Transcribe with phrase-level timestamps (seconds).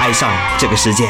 [0.00, 1.04] 爱上这个世界。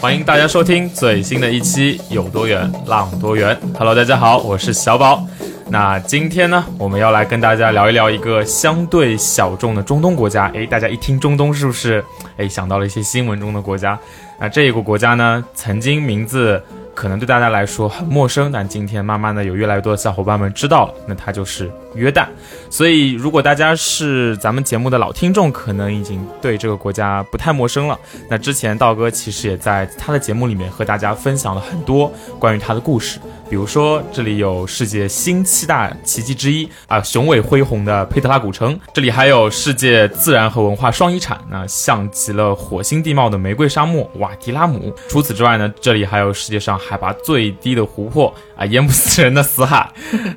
[0.00, 3.56] 欢迎大家收听最新的一期《有多远浪多远》。
[3.78, 5.24] Hello，大家好，我是小宝。
[5.70, 10.48] 那今天呢，我们要来跟大家聊一聊一个相对小众的中东国家。
[10.48, 12.04] 诶，大家一听中东，是不是
[12.38, 13.96] 诶想到了一些新闻中的国家？
[14.40, 16.60] 那这一个国家呢，曾经名字
[16.92, 22.26] 可能对大家来说很陌生，但今天慢慢的有越来越多的小伙伴们知道了，那它就是约旦。
[22.70, 27.98] 所以，如果大家是咱们节目的老听众，可能已经对这个国家不太陌生了。
[28.28, 33.18] 那之前道哥其实也在他的节目里面和大家分享了很多关于他的故事。
[33.48, 44.94] 比如说，这里有世界新七大奇迹之一啊，雄伟恢宏的佩特拉古城；这里还有世界自然和文化双遗产，那像极了火星地貌的玫瑰沙漠瓦迪拉姆。
[45.08, 49.88] 除此之外呢，这里还有世界上海拔最低的湖泊啊，淹不死人的死海。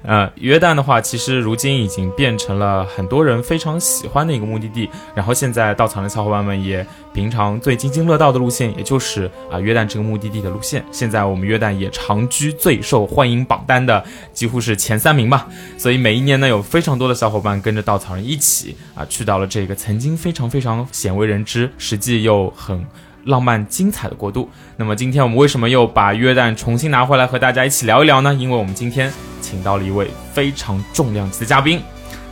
[0.03, 4.89] 呃，约旦的话，其实如今已经变成了很多人非常喜欢的一个目的地。
[5.15, 6.85] 然后现在到场的小伙伴们也。
[7.13, 10.81] 平常最津津乐道的路线，也就是啊约旦这个目的地的路线。
[10.93, 15.45] 现在我们约旦也长居最受欢迎榜单的，几乎是前三名吧。
[15.77, 22.81] 所以每一年呢，有非常多的小伙伴跟着稻草人一起啊，去到了这个曾经非常非常鲜为人知，实际又很
[23.25, 24.49] 浪漫精彩的国度。
[24.77, 28.33] 那么今天我们为什么又把约旦重新拿回来和大家一起聊一聊呢？
[28.33, 31.81] 因为我们今天请到了一位非常重量级的嘉宾，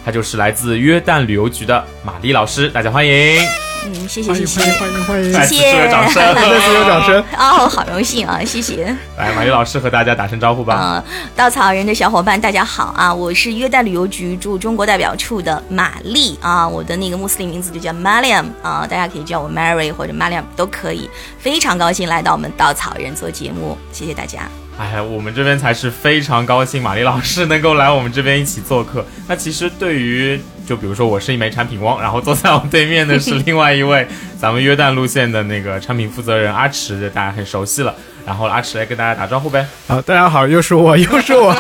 [0.04, 3.69] 他就是来自约旦旅游局的玛丽老师，大家欢迎。
[3.86, 7.24] 嗯，谢谢谢谢，欢迎欢迎，谢谢，掌声，再次有掌声。
[7.38, 8.96] 哦，好荣幸啊，谢谢。
[9.18, 10.76] 来，马丽老师和大家打声招呼吧。
[10.76, 11.04] 啊，
[11.36, 13.14] 稻草人的小伙伴，大家好啊！
[13.14, 21.10] 我是约旦旅游局驻中国代表处的玛丽啊，我的那个穆斯林名字就叫 Mariam 啊，大家可以叫我 Mary 或者 Mariam 都可以。
[21.40, 24.42] 非常高兴来到我们稻草人做节目，谢谢大家。
[24.78, 29.06] 哎呀，我们这边才是非常高兴，玛丽老师能够来我们这边一起做客。
[29.28, 34.08] 那其实对于就比如说，我是一枚产品汪，然后坐在我对面的是另外一位
[34.38, 37.96] 咱们约旦路线的那个产品负责人阿池，大家很熟悉了。
[38.26, 39.66] 然后阿池来跟大家打招呼呗。
[39.88, 41.52] 好，大家好，又是我， 又是我，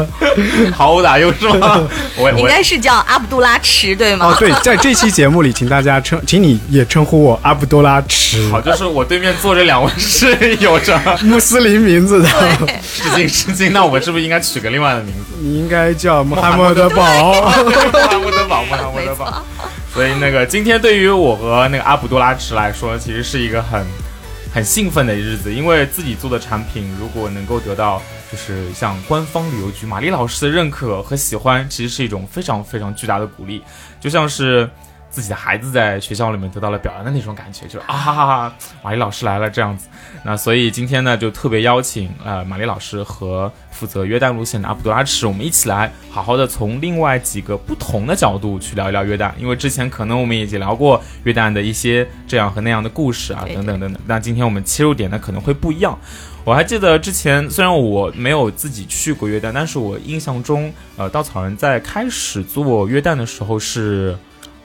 [0.74, 1.88] 好打又是我。
[2.16, 4.26] 我应该是叫阿卜杜拉池对吗？
[4.26, 8.50] 哦，对，在这期节目里，请大家称，请你也称呼我阿卜杜拉池。
[8.50, 12.28] 好，就是我对面坐着两位是有着穆斯林名字的。
[12.82, 15.34] 是敬是敬，那我是不是应该取个另外的名字？
[15.40, 17.04] 你应该叫穆罕默德堡。
[17.34, 17.64] 穆罕
[18.20, 19.42] 默德堡，穆罕默德堡。
[19.92, 23.84] 所以那个今天对于我和那个阿卜杜拉池来说，其实是一个很。
[24.58, 33.62] 很兴奋的日子，因为自己做的产品如果能够得到就是像官方旅游局玛丽老师的认可和喜欢，其实是一种非常非常巨大的鼓励，
[34.00, 34.68] 就像是
[35.10, 39.88] 自己的孩子在学校里面得到了表扬的那种感觉，就啊哈哈，玛丽老师来了这样子。
[40.24, 43.52] 那所以今天呢，就特别邀请呃玛丽老师和。
[43.70, 54.02] 负责约旦路线的阿卜杜拉什，我们一起来好好的从另外几个不同的角度去聊一聊约旦，因为之前可能我们已经聊过约旦的一些这样和那样的故事啊，等等等等。
[54.04, 55.96] 那今天我们切入点呢可能会不一样。
[56.44, 64.18] 我还记得之前虽然我没有自己去过约旦，但是我印象中，呃，稻草人在开始做约旦的时候是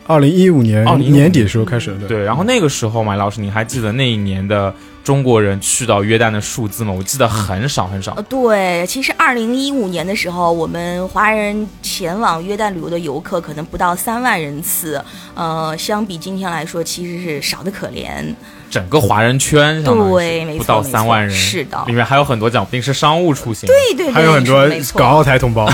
[0.06, 2.08] 二零一五年年底的时候开始的。
[2.08, 4.74] 对，然后那个时候马老师，你还记得那一年的？
[5.04, 6.94] 中国人去到约旦的数字吗？
[6.98, 8.14] 我记得很少很少。
[8.14, 15.04] 呃，对，其实二零一五年的时候，我们华人前往约旦旅游的游客可能不到三万人次，
[15.34, 18.34] 呃，相比今天来说，其实是少的可怜。
[18.74, 25.72] 整个华人圈，对，不到三万人，是的，里面还有很多讲不定是商务出行，对对，对还有很多港澳台同胞，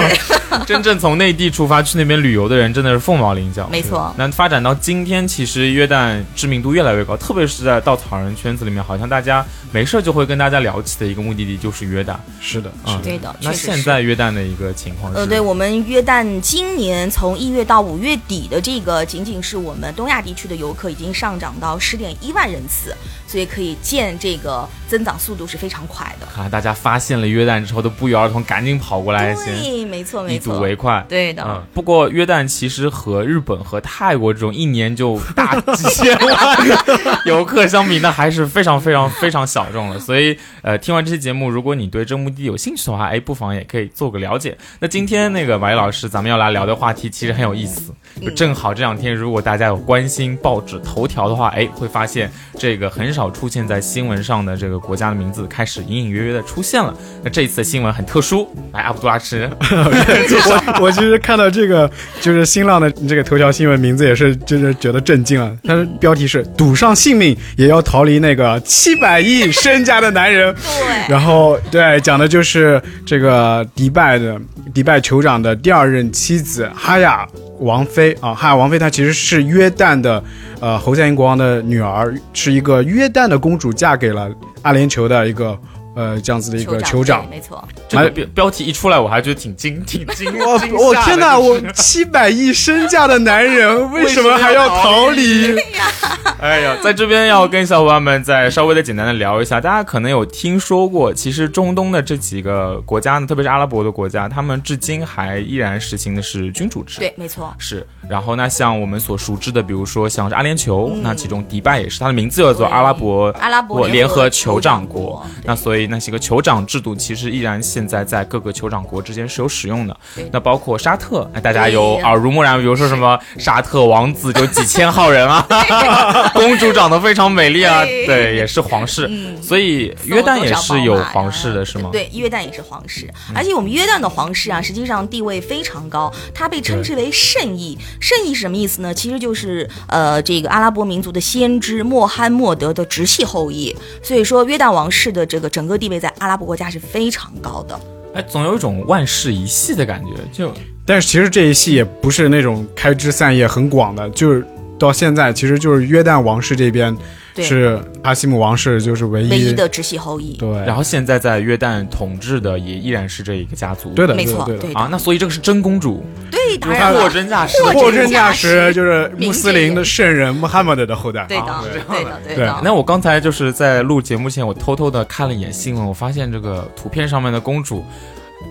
[0.66, 4.14] 真正从内地出发去那边旅游的人真的是凤毛麟角，没错。
[4.18, 9.42] 那发展到今天，其实约旦知名度越来越高，特别是在稻草人圈子里面，好像大家
[9.72, 12.14] 没事就会跟大家聊起的一个目的地就是约旦。
[12.42, 13.34] 是的，是对的。
[13.40, 22.94] 那现在约旦的一个情况，呃，对我们约旦今年从一月到五月底的这个，仅仅是我们东亚地区的游客已经上涨到十点一万人次。
[23.26, 26.26] 所以可以见这个增长速度是非常快的。
[26.32, 31.04] 看来大家发现了约旦之后，都不约而同赶紧跑过来，对，没错，没错，一睹为快。
[31.08, 31.42] 对的。
[31.44, 36.58] 嗯，不过约旦其实和日本和泰国这种一年就大几千万
[37.26, 39.98] 游客相比，那还是非常非常非常小众了。
[39.98, 44.56] 所以呃，听完这期节目，如果你对这墓地有兴趣的话，哎，不妨也可以做个了解。
[44.78, 47.92] 那今天那个马丽老师，咱们要来聊的话题其实很有意思，
[48.22, 52.23] 就正好这两天如果大家有关心报纸头条的话，哎，会发现
[52.58, 56.94] 这个很少出现在新闻上的这个国家的名字开始隐隐约约的出现了。
[57.22, 61.90] 那这一次的新闻很特殊，来阿布杜拉什， 我我其实看到这个
[62.20, 65.56] 就是新浪的这个头条新闻名字也是就是觉得震惊了。
[65.64, 74.40] 它的标题是“赌上性命也要逃离那个七百亿身家的男人 ”。对，然后对讲的就是这个迪拜的
[74.72, 77.26] 迪拜酋长的第二任妻子哈亚
[77.60, 80.22] 王妃啊，哈亚王妃她其实是约旦的
[80.60, 84.30] 呃侯赛因国王的女儿，是一个约旦的公主，嫁给了
[84.62, 85.58] 阿联酋的一个
[85.94, 87.28] 呃这样子的一个酋长。
[87.30, 90.32] 没错，这个标标题一出来，我还觉得挺惊挺惊。
[90.38, 91.36] 我我天哪！
[91.36, 95.54] 就是我七百亿身价的男人 为什么还要逃离？
[96.40, 106.98] 哎呀，在这边要跟小伙伴们再稍微的简单的聊一下，大家可能有听说过，其实中东的这几个国家呢，特别是阿拉伯的国家，他们至今还依然实行的是君主制。
[106.98, 115.26] 对，没错，是，然后呢，像我们所熟知的，比如说像是阿联酋，那其中迪拜也是，它的名字叫做阿拉伯阿拉伯联合酋酋长国国。
[115.44, 119.96] 那所以那些个酋长制度其实依然现在在各个酋长国之间是有使用的。
[120.32, 125.46] 那包括沙特，哎，大家有耳濡目染，比如说什么沙特王子就几千号人啊，
[126.34, 129.10] 公主长得非常美丽啊，对对，也是皇室。
[129.42, 131.90] 所以约旦也是有皇室的，是吗？
[131.92, 137.78] 对，约旦也是皇室，而且我们约旦的皇室啊，实际上地位非常高，它被称之为圣裔。
[138.00, 138.92] 圣裔是什么意思呢？
[138.94, 143.74] 其实就是呃，这个阿拉伯民族的先知穆罕默德的直系后裔。
[144.02, 147.80] 所以说，约旦王室的这个整个地位在阿拉伯国家是非常高的。
[148.14, 150.52] 哎，总有一种万世一系的感觉，就
[150.86, 154.46] 但是其实这一系也不是那种开枝散叶很广的，就是
[154.78, 157.02] 到现在其实就是约旦王室这边对
[157.42, 160.36] 是哈希姆王室就是唯一唯一的直系后裔。
[160.36, 163.90] 对，然后现在在约旦统治的也依然是这一个家族。
[163.90, 167.62] 对的，没错对啊，那所以这个是真公主，对，当货然货，真价实。
[167.62, 171.24] 货货真价实实就是穆斯林的圣人穆罕默德的后代。
[171.26, 172.60] 对的啊，对的，对对的。
[172.62, 177.84] 那我刚才就是在录节目前，我偷偷的看了一眼新闻，我发现这个图片上面的公主，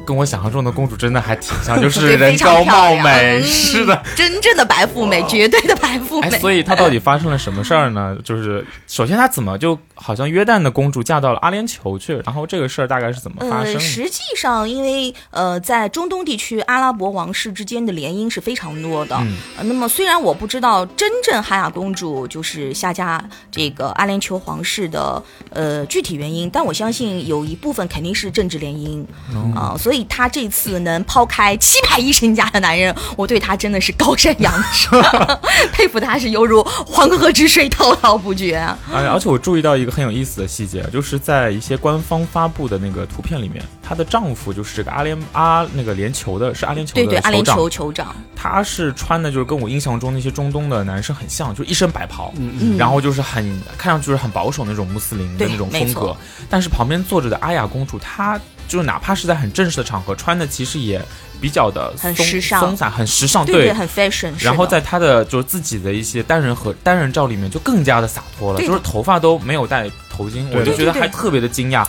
[0.05, 4.03] 跟我想象中的公主真的还挺像， 就是人高貌美，嗯是的。
[4.15, 6.39] 真正的白富美，绝对的白富哎，美。
[6.39, 8.17] 所以她到底发生了什么事儿呢？
[8.23, 13.79] 就是首先她怎么就好像约旦的公主嫁到了阿联酋去，然后这个事儿大概是怎么发生呃，的？
[13.79, 19.15] 实际上，因为呃，在中东地区，阿拉伯王室之间的联姻是非常多的。
[19.21, 29.05] 嗯呃那么，虽然我不知道真正哈雅公主就是下嫁这个阿联酋皇室的呃具体原因，但我相信有一部分肯定是政治联姻
[29.55, 34.87] 啊、所以她这次能抛开七百亿身家的男人，我对他真的是高山仰止，
[35.73, 38.77] 佩服他是犹如黄河之水滔滔不绝啊。
[38.93, 53.43] 而而且我注意到一个很有意思的细节，就是在一些官方发布的那个图片里面，她的丈夫就是这个阿联阿那个联酋的，是阿联酋的对对，阿联酋长酋酋长，他是穿的就是跟我印象中那些中东的男生很像，就一身白袍，嗯然后就是很
[53.77, 56.17] 看上去就是很保守那种穆斯林的那种风格没错。
[56.49, 61.01] 但是旁边坐着的阿雅公主，她就是哪怕是在很正式的场合穿的，其实也
[61.41, 64.33] 比较的松很时尚松散，很时尚，对很 fashion。
[64.39, 71.85] 然后在她的就是自己的一些单人和单人照里面就更加的洒脱了，就是头发都没有戴头巾，我就觉得还特别的惊讶。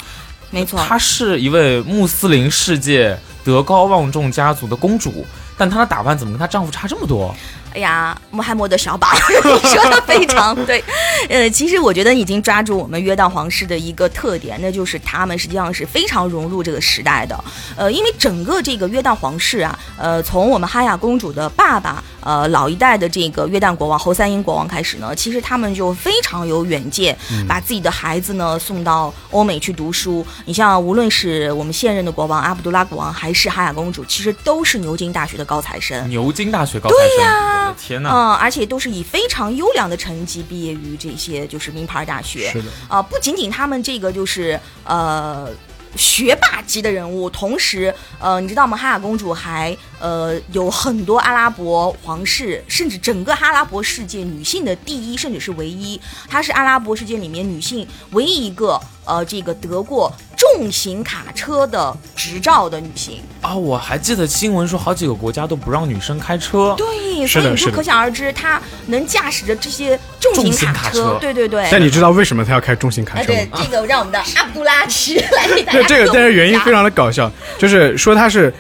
[0.51, 7.35] 没错，她是一位穆斯林世界德高望重家族的公主，但她的打扮怎么跟她丈夫差这么多？
[7.75, 9.09] 哎呀，穆罕默德小宝，
[9.45, 10.83] 你 说的非常对。
[11.29, 17.37] 呃，其实我觉得已经抓住我们约旦皇室的一个特点，那就是他们实际上是非常融入这个时代的。
[17.77, 27.17] 呃，因为整个这个约旦皇室啊，呃，从我们哈雅公主的爸爸，呃，老一代的这个约旦国王侯三英国王开始呢，其实他们就非常有远见，
[27.49, 30.25] 把自己的孩子呢送到欧美去读书。
[30.45, 36.09] 你像无论是我们现任的国王阿卜杜拉国王，还是哈雅公主，其实都是牛津大学的高材生。
[36.09, 38.09] 牛津大学高材生，我的天呐！
[38.11, 42.51] 嗯，而且都是以非常优良的成绩毕业于这些就是名牌大学。
[42.51, 45.49] 是的，啊、不仅仅他们这个就是呃。
[45.97, 48.77] 学霸级的人物，同时，呃，你知道吗？
[48.77, 56.01] 哈雅公主还呃有很多阿拉伯皇室，甚至整个阿拉伯世界女性的第一，甚至是唯一。
[56.29, 63.21] 她是阿拉伯世界里面女性唯一一个呃这个得过重型卡车的执照的女性。
[63.41, 66.75] 啊，我还记得新闻说好几个国家都不让女生开车。
[66.77, 71.67] 对，是的是的所以你说可想而知，她能驾驶着这些重重型型卡车车，对对对。
[71.71, 78.53] 但你知道为什么她要开重型卡哎，车吗对？，这个让我们的阿卜杜拉奇来给大家对 这个，但是原因非常常的搞笑，就是说她是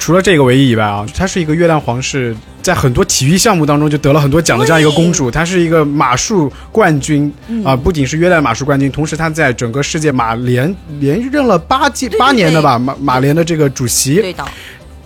[0.00, 5.30] 除了这个唯一以外啊，她是一个约旦皇室在很多体育项目当中就得了很多奖的这样一个公主。
[5.30, 14.14] 她是一个马术冠军嗯啊、不仅是约旦马术冠军，同时她在整个世界马联连任了八届八年的吧马马联的这个主席。
[14.14, 14.42] 对的，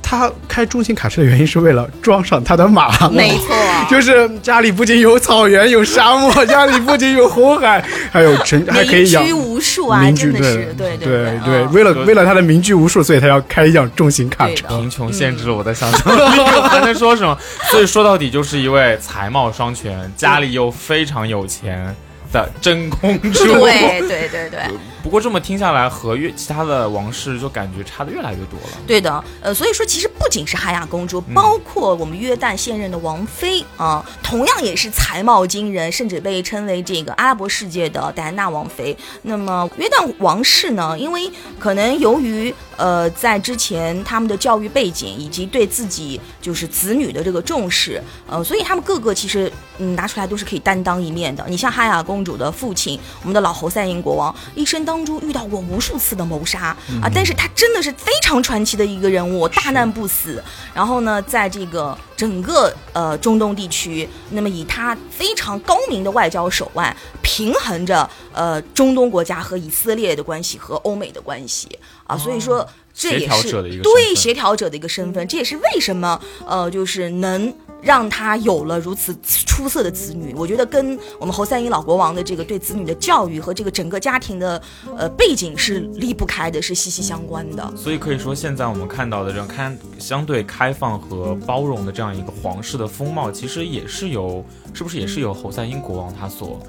[0.07, 2.93] 她开中型卡车的原因是为了装上他的马。
[3.09, 3.57] 没错。
[3.89, 7.83] 就是家里不仅有草原有沙漠， 家里不仅有红海，
[8.13, 14.67] 还有城， 还可以养民居无数啊，民居，真的是，对对对为了为了他的民居无数，所以他要开一辆重型卡车。
[14.69, 17.37] 贫穷限制了我的想象力，我还能说什么？
[17.71, 21.95] 所以说到底就是一位才貌双全，家里又非常有钱
[22.31, 23.45] 的真公主。
[23.45, 24.61] 对对对对。
[25.05, 28.79] 不过这么听下来，和越其他的王室就感觉差的越来越多了。
[28.87, 38.97] 对的，呃，所以说其实不仅是哈雅公主，包括我们约旦现任的王妃啊、同样也是才貌惊人，甚至被称为这个阿拉伯世界的戴安娜王妃。
[39.23, 51.45] 那么约旦王室呢，因为可能由于呃在之前他们的教育背景以及对自己就是子女的这个重视，呃，所以他们各个其实嗯拿出来都是可以担当一面的。
[51.47, 60.45] 你像哈雅公主的父亲，我们的老侯赛因国王，一生当中遇到过无数次的谋杀、啊，但是他真的是非常传奇的一个人物，大难不死。
[60.75, 72.69] 然后呢，在这个整个呃中东地区，那么以他非常高明的外交手腕，平衡着呃中东国家和以色列的关系和欧美的关系啊，所以说。
[72.97, 73.51] 这也是
[73.83, 77.53] 对协调者的一个身份，这也是为什么呃，就是能
[77.85, 80.35] 让他有了如此出色的子女。
[80.35, 84.61] 我觉得跟我们侯赛因老国王的这个对子女的教育和这个整个家庭的
[84.97, 87.73] 呃背景是离不开的，是息息相关的。
[87.77, 96.61] 所以可以说，现在我们看到的这样开相对开放和包容的这样一个皇室的风貌，其实也是由是不是也是由侯赛因国王他所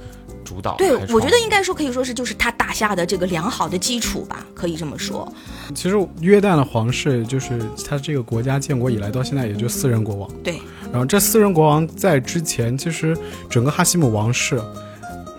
[0.45, 5.27] 主导对我觉得应该说可以说是就是他打下的这个良好的基础吧，可以这么说。
[5.73, 10.61] 其实约旦的皇室就是他这个国家建国以来到现在也就四任国王，对，
[10.91, 13.17] 然后这四任国王在之前，其实
[13.49, 14.61] 整个哈希姆王室，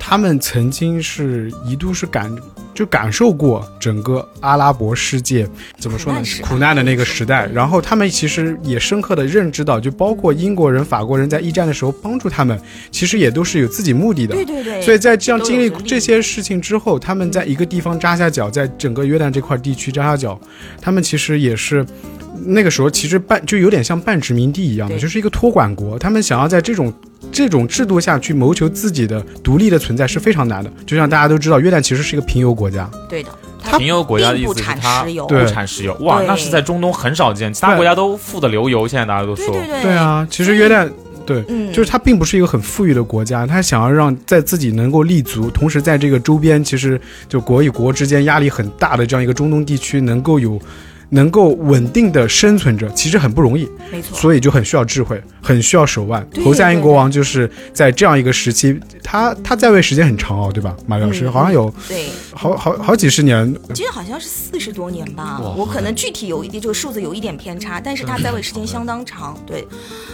[0.08, 2.32] 他们曾经是一度是感
[2.72, 5.44] 就感受过整个阿拉伯世界
[5.80, 12.56] 怎么说呢苦难的那个时代，然后他们其实也深刻的认知到，就包括英国人、法国人在一战的时候帮助他们，
[12.92, 14.34] 其实也都是有自己目的的。
[14.36, 14.80] 对对对。
[14.80, 20.40] 所以在这样经历这些事情之后，他们在一个地方扎下脚，在整个约旦这块地区扎下脚，
[20.80, 21.84] 他们其实也是
[22.44, 25.98] 那个时候其实半就有点像半殖民地一样的，就是一个托管国。
[25.98, 26.92] 他们想要在这种
[27.32, 30.70] 这种制度下去谋求自己的独立的存在是非常难的。
[30.87, 33.30] 就像大家都知道，约旦其实是一个贫油国家，对的，
[33.78, 35.46] 贫油国家的意思是它石油不对。
[35.46, 38.87] 产石油，哇，那是在中东很少见，其他国家都富的流油。
[38.87, 39.82] 现在大家都说，对对对。
[39.82, 40.90] 对，啊，其实约旦。
[41.26, 50.56] 对，嗯，就是它并不是一个很富裕的国家，它想要让在自己能够立足，同时在这个周边，其实就国与国之间压力很大的这样一个中东地区，能够有
[51.10, 54.16] 能够稳定的生存着，其实很不容易，没错。
[54.16, 56.26] 所以就很需要智慧，很需要手腕。
[56.44, 60.76] 侯赛因国王就是在这样一个时期，他他在位时间很长哦，对吧？
[60.86, 69.36] 马老师、嗯好像有对，好好好几十年，我记得好像是四十多年吧，我可能具体有一点这个数字有一点偏差，但是他在位时间相当长。
[69.46, 69.66] 对，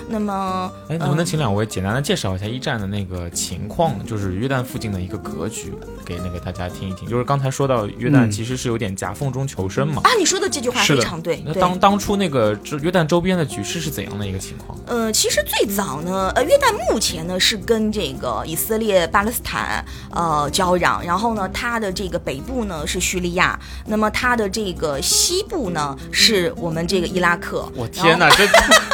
[0.09, 5.73] 那么哎，能不能请两位简单的介绍一下一战的那个情况，就是约旦附近的一个格局，
[6.05, 7.09] 给那个大家听一听？
[7.09, 14.79] 就是刚才说到约旦嗯其实是有点夹缝中求生嘛，啊，你说的这句话是的非常对，那当当初那个这约旦周边的局势是怎样的一个情况？
[14.87, 27.71] 呃，其实最早呢，呃，约旦目前呢是跟这个以色列、巴勒斯坦呃交壤，然后呢，它的这个北部呢是叙利亚，那么它的这个西部呢是我们这个伊拉克。
[27.75, 28.47] 我天哪，这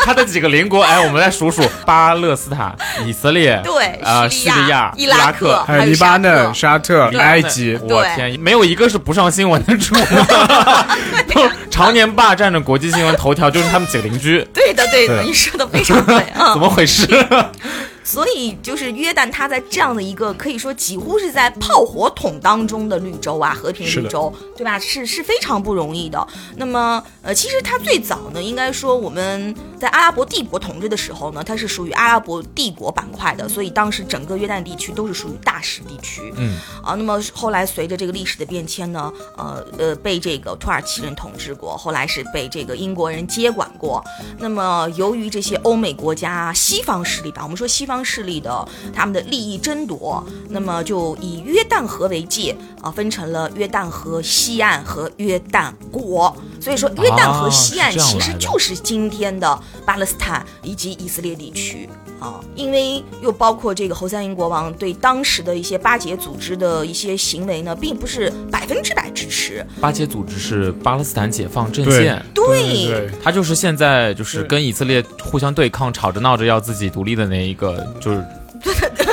[0.05, 2.77] 它的几个邻国，哎，我们来数数：巴勒斯坦、
[3.07, 9.95] 以色列， 对啊，叙叙利亚、伊拉拉克还有黎巴嫩、沙特、埃及，我天，没有一个是不上新闻的主，
[11.33, 16.51] 都常年霸占着国际新闻头条，就是他们几个邻居，对的，对的，对你说的非常对啊。
[16.53, 17.07] 怎么回事？
[18.09, 24.79] 所以就是约旦，它在这样的一个可以说几乎是在炮火筒当中的绿洲啊，和平的绿洲，对吧？
[24.79, 26.27] 是是非常不容易的。
[26.57, 36.33] 那么呃，其实它最早呢，应该说我们在阿拉伯帝国统治的时候呢，它是属于阿拉伯帝国板块的，所以当时整个约旦地区都是属于大食地区。
[36.37, 44.03] 嗯，啊，那么后来随着这个历史的变迁呢，呃呃，被这个土耳其人统治过，后来是被这个英国人接管过。
[44.39, 56.35] 那么由于这些欧美国家西方势力吧，我们说西方势力的他们的利益争夺，那么就以约旦河为界啊、分成了约旦河西岸和约旦国。
[56.61, 62.08] 所以说，约旦河西岸其实就是今天的巴勒斯坦以及以色列地区啊，
[62.55, 69.65] 因为又包括这个侯赛因国王对当时的一些巴结组织的一些行为呢，并不是百分之百支持。
[69.81, 78.25] 巴结组织是巴勒斯坦解放阵线，对对，他就是现在就是跟以色列互相对抗，吵着闹着要自己独立的那一个，就是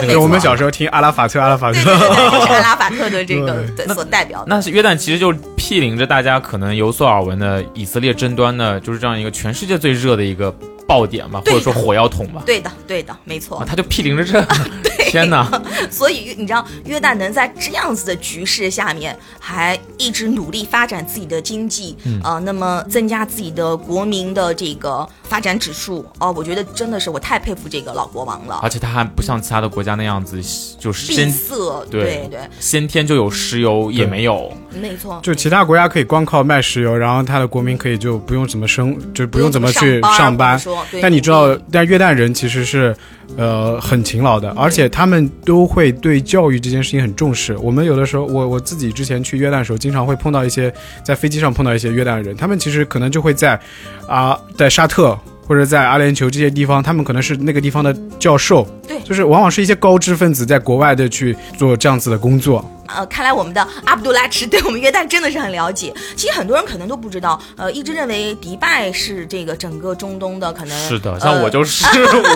[0.01, 4.45] 那就我们小时候听阿拉法特，阿拉法特对，对对，就是阿拉法特的这个对所代表的。
[4.47, 10.53] 那是约旦其实就毗邻着大家可能有所耳闻的以色列争端的，就是这样一个全世界最热的一个
[10.87, 12.43] 爆点吧，或者说火药桶吧。
[12.45, 13.65] 对的，对的，没错啊，。
[13.67, 14.45] 他就毗邻着这，
[15.09, 15.49] 天哪！
[15.89, 28.69] 所以你知道，约旦能在这样子的局势下面，还一直努力发展自己的经济，嗯呃，那么增加自己的国民的这个发展指数，哦、我觉得真的是我太佩服这个老国王了而。
[28.69, 30.41] 且他还不像其他的国家那样子，
[30.77, 35.19] 就是闭先塞，对对对，先天就有石油也没有，没错。
[35.23, 40.59] 就其他国家可以光靠卖石油，然后他的国民可以就不用怎么生，就不用怎么去上上班。
[41.01, 42.95] 但你知道，但约旦人其实是，
[43.37, 47.55] 呃，很勤劳的，而且他们都会对教育这件事情很重视。
[47.57, 53.59] 我们有的时候，我我自己之前去约旦的时候，经常会碰到一些在飞机上碰到一些约旦人，他们其实可能就会在，
[54.07, 55.17] 啊、在沙特
[55.47, 58.99] 或者在阿联酋这些地方，他们可能是那个地方的教授，对。
[59.01, 62.63] 就是往往是一些高知分子在国外的去做这样子的工作。
[62.87, 65.93] 呃，看来我们的阿卜杜拉池对我们约旦真的是很了解。
[66.15, 71.85] 其实很多人可能都不知道，呃，一直认为迪拜是这个整个中东的可能是的，像我呃就是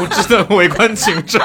[0.02, 1.40] 无知的围观群众。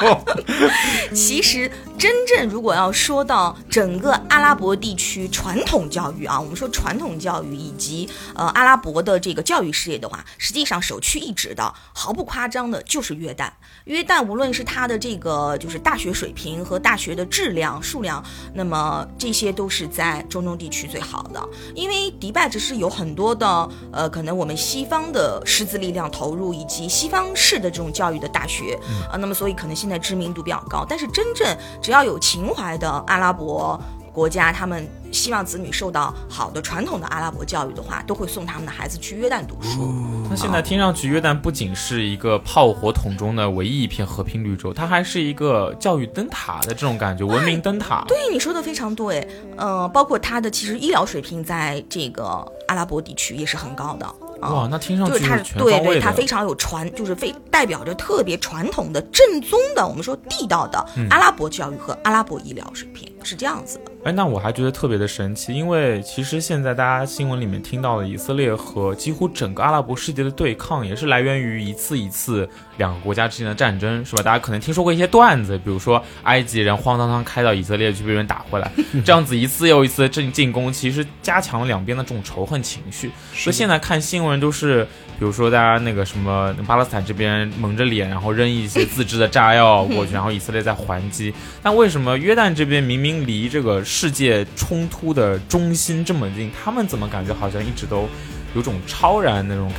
[1.14, 13.48] 其实真正如果要说到整个阿拉伯地区传统教育啊，我们说传统教育以及呃阿拉伯的这个教育事业的话，实际上首屈一指的，毫不夸张的就是约旦。
[13.84, 18.22] 约旦无论是它的这个就是大学水平和大学的质量数量，
[18.54, 21.48] 那么这些都是在中东地区最好的。
[21.74, 28.78] 因为迪拜只是有很多的呃，可能我们西方的师资力量投入，以及西方式的这种教育的大学，
[29.10, 30.84] 啊、那么所以可能现在知名度比较高。
[30.88, 33.80] 但是真正只要有情怀的阿拉伯
[34.14, 39.92] 国家，他们希望子女受到好的传统的阿拉伯教育的话，都会送他们的孩子去约旦读书。
[40.30, 48.04] 那现在听上去，约旦不仅是一个炮火筒中的唯一一片和平绿洲，它还是一个教育灯塔的这种感觉，文明灯塔。
[48.06, 52.24] 对，你说的非常对，呃，包括它的其实医疗水平在这个
[52.68, 54.06] 阿拉伯地区也是很高的。
[54.44, 63.92] 啊哇，那听上去就是它去对对，它非常有传，就是非代表着特别传统的、正宗的，我们说地道的嗯阿拉伯教育和阿拉伯医疗水平是这样子的。
[64.04, 74.22] 哎，那我还觉得特别的神奇，因为其实现在大家新闻里面听到的以色列和几乎整个阿拉伯世界的对抗，也是来源于一次一次两个国家之间的战争，是吧？
[74.22, 78.70] 大家可能听说过一些段子，比如说埃及人慌张张开到以色列去被人打回来，
[79.06, 83.10] 这样子一次又一次的进进攻，其实加强了两边的这种仇恨情绪。
[83.32, 84.84] 所以现在看新闻都是，
[85.18, 91.34] 比如说大家那个什么巴勒斯坦这边蒙着脸，然后扔一些自制的炸药过去，然后以色列在还击。
[91.62, 98.08] 但为什么约旦这边明明离这个世界冲突的中心这么近，他们怎么感觉好像一直都
[98.54, 99.78] 有种超然那种感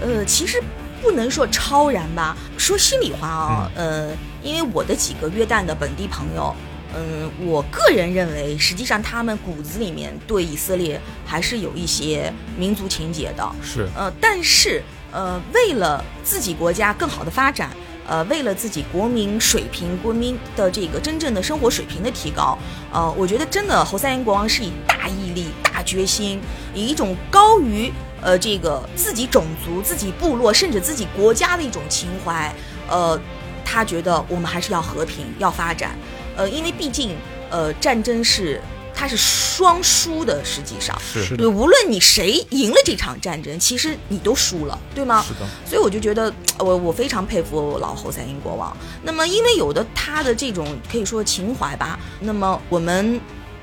[0.00, 0.06] 觉？
[0.06, 0.62] 呃，其实
[1.02, 4.10] 不能说超然吧，说心里话啊，呃，
[4.42, 6.54] 因为我的几个约旦的本地朋友。
[6.96, 13.46] 嗯，我个人认为，实际上他们骨子里面对以色列还是有一些民族情结的。
[13.62, 14.82] 是，呃，但是
[15.12, 17.70] 呃，为了自己国家更好的发展，
[18.06, 22.58] 呃，为了自己国民水平、国民的这个真正的生活水平的提高，
[22.92, 26.40] 呃，我觉得真的侯赛因国王是以大毅力、大决心，
[26.74, 32.50] 以一种高于呃这个自己种族、自己部落甚至自己国家的一种情怀，
[32.88, 33.18] 呃，
[33.64, 35.96] 他觉得我们还是要和平、要发展，
[36.36, 37.16] 呃，因为毕竟
[37.50, 38.60] 呃战争是
[38.94, 40.96] 它是双输的，实际上。
[41.00, 45.24] 是，是对，无论你谁赢了这场战争，其实你都输了，对吗？
[45.26, 48.74] 是的，所以我就觉得，我我非常佩服老侯赛因国王。
[49.02, 53.20] 那么，因为有的他的这种可以说情怀吧，那么我们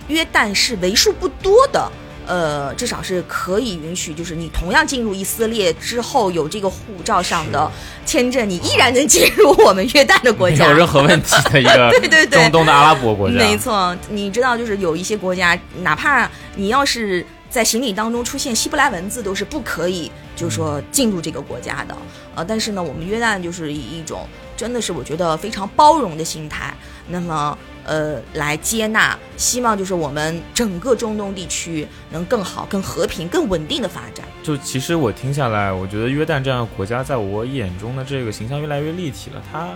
[0.08, 1.92] 约旦是为数不多的。
[2.26, 7.70] 呃，至少是可以允许，就是你同样进入以色列之后有这个护照上的
[8.06, 10.58] 签证，你依然能进入我们约旦的国家。
[10.58, 13.36] 没有任何问题的一个 对对对中东的阿拉伯国家。
[13.36, 21.96] 没错，你知道，就是有一些国家，哪怕你要是在行李当中出现希伯来文字，都是不可以，就是说进入这个国家的。
[22.36, 26.74] 呃，但是呢，我们约旦就是以一种真的是我觉得非常包容的心态，
[27.08, 27.56] 那么
[27.86, 34.26] 呃来接纳，希望就是我们整个中东地区能更好、更和平、更稳定的发展。
[34.42, 39.42] 就其实我听下来，我觉得约旦这样的国家，在我眼中的这个形象越来越立体了。
[39.52, 39.70] 它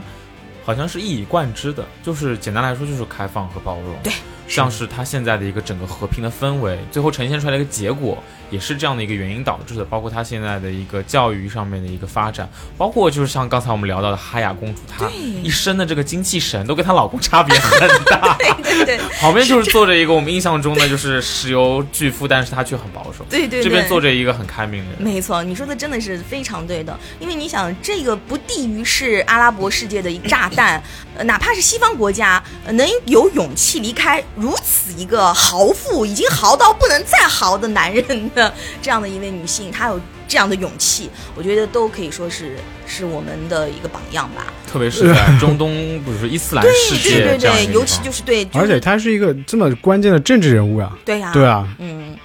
[0.65, 3.95] 好像是一以贯之的，就是简单来说就是开放和包容。
[4.03, 4.11] 对，
[4.47, 8.17] 像是它现在的一个整个和平的氛围，最后呈现出来的一个结果，
[8.49, 9.85] 也是这样的一个原因导致的。
[9.85, 18.37] 包括它现在的一个教育上面的一个发展，包括就是像刚才我们聊到的哈雅公主，她一身的这个精气神都跟她老公差别很大。
[18.39, 23.25] 对对对旁边就是坐着一个我们印象中的就是石油巨富，但是他却很保守。
[23.29, 25.01] 对对对，这边坐着一个很开明的人。
[25.01, 44.45] 没错，你说的真的是非常对的，因为你想，这个不低于是阿拉伯世界的一个炸弹，呃，哪怕是西方国家、呃能有勇气离开如此一个豪富、已经豪到不能再豪的男人的这样的一位女性，她有这样的勇气，我觉得都可以说是是我们的一个榜样吧。
[44.71, 52.15] 特别是在 中东，不是说伊斯兰对世对对对，界这样一个尤其就是对，而且她是一个这么关键的政治人物呀、对呀、对啊，嗯，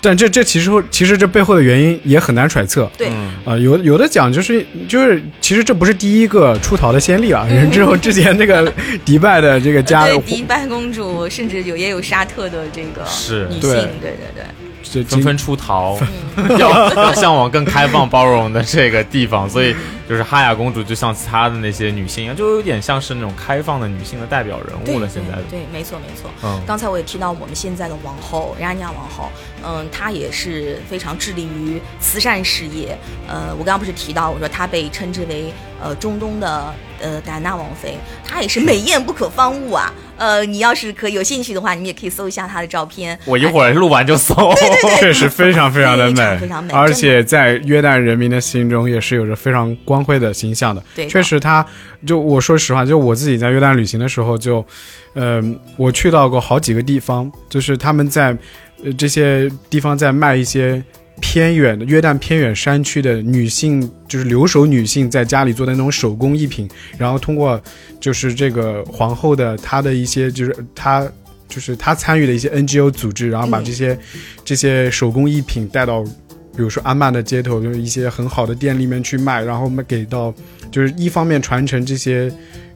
[0.00, 2.90] 但这这其实其实这背后的原因也很难揣测。
[2.96, 3.08] 对。
[3.10, 7.46] 嗯啊、有有的讲就是就是，其实这不是第一个出逃的先例啊。
[7.72, 8.72] 之后之前那个
[9.04, 14.44] 迪拜的这个家，对迪拜公主，甚至有也有沙特的这个是女性，对对对对。
[14.90, 15.98] 这纷纷出逃
[16.58, 19.74] 要要向往更开放包容的这个地方，所以
[20.08, 25.08] 就是哈雅公主就像其他的那些女性一样，就有点像是那种开放的女性的代表人物了。
[25.08, 26.30] 现在的，对，对没错没错。
[26.42, 29.30] 嗯，刚才我也提到我们现在的王后雅尼亚王后，
[29.64, 32.96] 嗯，她也是非常致力于慈善事业。
[33.28, 39.92] 呃，我刚刚不是提到我说她被称之为呃中东的呃戴安娜王妃，她也是美艳不可方物啊。
[40.20, 43.18] 呃，你要是可以有兴趣的话，你们也可以搜一下她的照片。
[43.24, 44.34] 我一会儿录完就搜。
[45.00, 50.84] 确实非常非常的美，非常美而且在约旦人民的心中也是有着非常光辉的形象的。
[50.94, 51.64] 对的确实他，
[52.06, 54.62] 就我说实话，就我自己在约旦旅行的时候就，
[55.14, 58.36] 嗯、我去到过好几个地方，就是他们在
[58.84, 60.84] 呃这些地方在卖一些。
[61.20, 67.60] 偏远的约旦偏远山区的女性，就是留守女性在家里做的那种手工艺品，然后通过
[68.00, 71.06] 就是这个皇后的她的一些就是她
[71.48, 73.64] 就是她参与的一些 NGO 组织，然后把嗯。
[73.64, 73.98] 这些、
[74.44, 80.34] 这些手工艺品带到，比如说阿曼的街头，就是一些很好的店里面去卖，然后卖给到
[80.70, 82.32] 就是一方面传承这些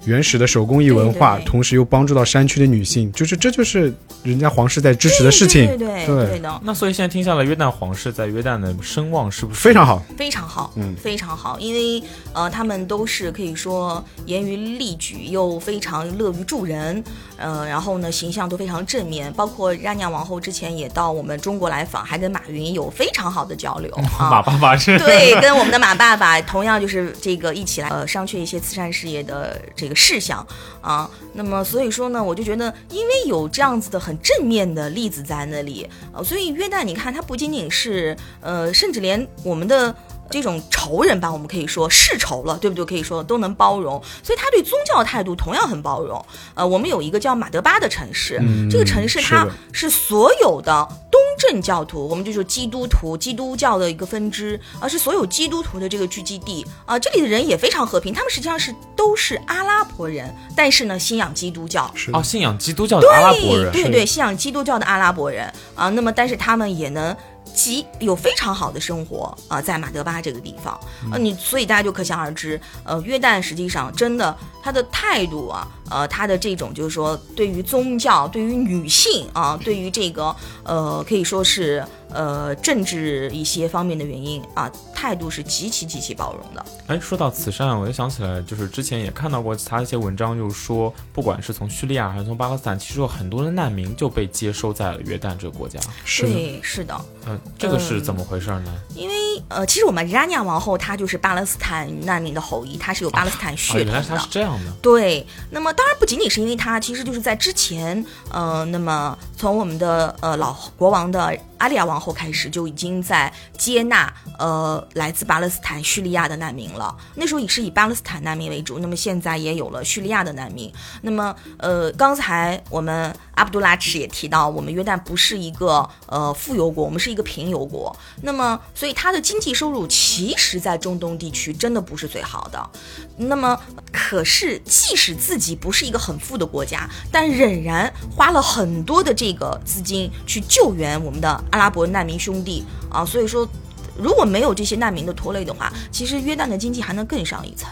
[0.06, 6.60] 原始的手工艺文化，对对对同时又帮助到山区的女性，就是这就是人家皇室在支持的事情，对对对对对的。
[6.64, 10.02] 那所以现在听下来，约旦皇室在约旦的声望是不是非常好。
[10.16, 17.02] 非常好，嗯非常好，因为呃，他们都是可以说严于律己，又非常乐于助人，
[17.36, 19.32] 呃，然后呢，形象都非常正面。
[19.32, 24.42] 包括让娘王后之前也到我们中国来访，还跟马云有非常好的交流马 啊。
[24.42, 24.98] 爸爸是？
[24.98, 30.46] 对，跟我们的马爸爸同样就是这个一起来呃商榷一些慈善事业的这个事项
[30.80, 31.10] 啊。
[31.32, 39.94] 那么所以说呢，我就觉得因为有这样子的很正面的例子在那里，啊，所以约旦你看它不仅仅是呃，甚至连我们的。
[40.30, 42.84] 这种仇人吧，我们可以说世仇了，对不对？
[42.84, 46.24] 可以说都能包容，所以他对宗教态度同样很包容。
[46.54, 61.90] 呃，我们有一个叫马德巴的城市，这个城市它是所有的东正教徒，我们就是基督徒，基督教的一个分支，而、是所有基督徒的这个聚集地啊、这里的人也非常和平，他们实际上是都是阿拉伯人，但是呢，信仰基督教。
[61.94, 67.16] 是的哦，信仰基督教的阿拉伯人，对对对，信仰基督教的阿拉伯人啊，那么但是他们也能
[67.52, 70.78] 极有非常好的生活啊、在马德巴这个地方。
[71.12, 86.64] 呃，你所以大家就可想而知，呃，约旦实际上真的他的态度啊，呃，他的这种就是说对于宗教、对于女性啊，对于这个呃，可以说是呃政治一些方面的原因啊，态度是极其极其包容的。
[86.86, 95.78] 哎，说到慈善，我就想起来，就是之前也看到过其他一些文章，就是说，不管是从叙利亚还是从巴勒斯坦，其实有很多的难民就被接收在了约旦这个国家。
[96.04, 96.98] 是，对，是的。
[97.26, 98.74] 嗯，这个是怎么回事呢？
[98.94, 99.14] 因为
[99.48, 103.92] 呃，其实我们拉尼亚王后她就是巴勒斯坦难民的后裔，她是有巴勒斯坦啊，血统的。
[103.92, 104.70] 原来她是这样的。
[104.82, 116.94] 对，那么当然不仅仅是因为他，其实就是在之前，呃，那么从我们的呃老国王的阿利亚王后开始，就已经在接纳呃来自巴勒斯坦、叙利亚的难民了。
[117.14, 120.70] 那时候也是以巴勒斯坦难民为主，那么现在也有了叙利亚的难民。
[121.00, 127.96] 那么呃，刚才我们阿卜杜拉什也提到，我们约旦不是一个呃富油国，我们是一个贫油国。
[128.20, 132.70] 那么，所以它的经济收入其实，在中东地区真的不是最好的。
[133.16, 133.58] 那么，
[133.90, 143.04] 可是即使自己不是一个很富的国家，但仍然花了很多的这个资金去救援我们的阿拉伯难民兄弟啊。
[143.04, 143.48] 所以说，
[143.96, 147.70] 如果没有这些难民的拖累的话，其实约旦的经济还能更上一层。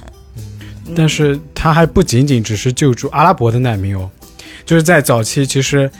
[0.95, 4.09] 但是他还不仅仅只是救助阿拉伯的难民哦，
[4.65, 5.91] 就是在早期，其实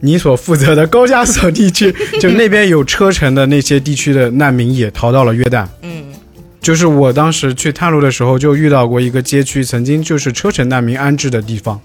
[0.00, 5.66] 你所负责的高加索地区， 就那边有车臣的那些地区的难民也逃到了约旦。
[5.82, 6.12] 嗯，
[6.60, 11.80] 就是我当时去探路的时候，就遇到过一个街区，曾经就是车臣难民安置的地方。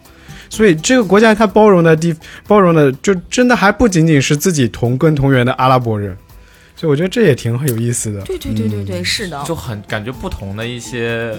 [0.50, 2.16] 所以这个国家它包容的地
[2.48, 6.16] 包容的，就真的还不仅仅是自己同根同源的阿拉伯人。
[6.76, 8.22] 所以我觉得这也挺有意思的。
[8.22, 9.44] 对对对对对，是的。
[9.46, 11.34] 就很感觉不同的一些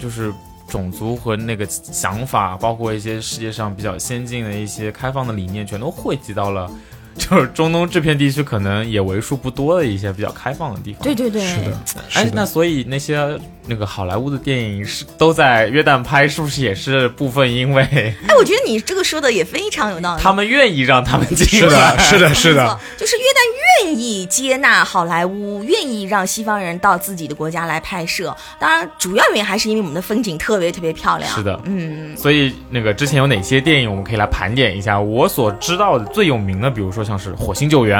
[0.00, 0.32] 就是
[0.68, 6.70] 种族和那个想法，包括一些世界上比较先进的一些开放的理念，全都汇集到了。
[7.16, 11.02] 就是中东这片地区，可能也为数不多的一些比较开放的地方。
[11.02, 11.78] 对对对，是的。
[12.14, 13.38] 哎，那所以那些
[13.70, 17.82] 那个好莱坞的电影是都在约旦拍，是不是也是部分因为？
[17.82, 20.22] 哎，我觉得你这个说的也非常有道理。
[20.22, 22.80] 他们愿意让他们进，是的，是的， 是的。
[22.98, 28.34] 就是约旦愿意接纳好莱坞，愿意让西方人到自己的国家来拍摄。
[28.58, 31.30] 当然，主要原因还是因为我们的风景特别特别漂亮。
[31.34, 32.16] 是的，嗯。
[32.16, 35.00] 所以那个之前有哪些电影我们可以来盘点一下？
[35.00, 37.00] 我所知道的最有名的，比如说。
[37.10, 37.98] 像是火星救援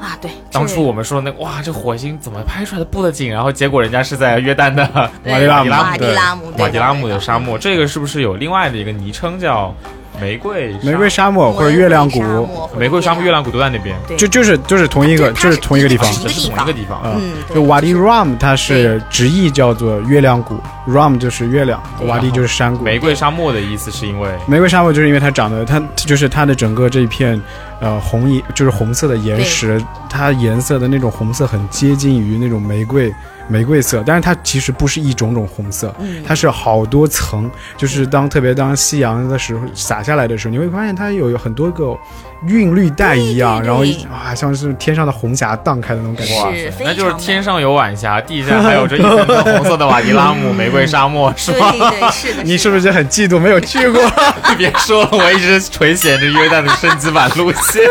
[0.00, 3.30] 啊，对，当初我们说那哇，这火星怎么拍出来的布的景？
[3.30, 7.58] 然后结果人家是在约旦的瓦迪拉姆，瓦迪拉姆，瓦迪拉姆的沙漠。
[7.58, 9.74] 这个是不是有另外的一个昵称叫？
[10.20, 12.20] 玫瑰玫瑰沙漠或者月亮谷，
[12.76, 17.00] 玫瑰沙漠、月亮谷都在那边，就就是就是同一个，就是同一个地方，是同一个地方。
[17.04, 22.82] 嗯，就瓦迪 Ram，它是直译叫做月亮谷，Ram 就是月亮，瓦迪就是山谷。
[22.82, 24.28] 玫瑰沙漠的意思是因为？
[24.48, 27.40] 玫瑰沙漠就是因为它长得，它就是它的整个这一片，
[27.80, 33.14] 呃，红岩就是红色的岩石，它颜色的那种红色很接近于那种玫瑰。
[33.48, 37.50] 玫瑰色，但是它其实不是一种种红色，它是好多层。
[37.76, 41.96] 就是当特别当夕阳的时候洒下来的时候，你会发现它有很多个
[42.46, 46.34] 韵律带一样，然后啊，像是天上的红霞荡开的那种感觉。
[46.36, 51.70] 哇，那就是天上有晚霞，地下还有这一层红色的瓦迪拉姆玫瑰沙漠，是吗？
[51.72, 52.42] 对对是的。
[52.46, 54.02] 你是不是很嫉妒没有去过？
[54.50, 57.82] 你别说了，我一直垂涎着约旦的升级版路线。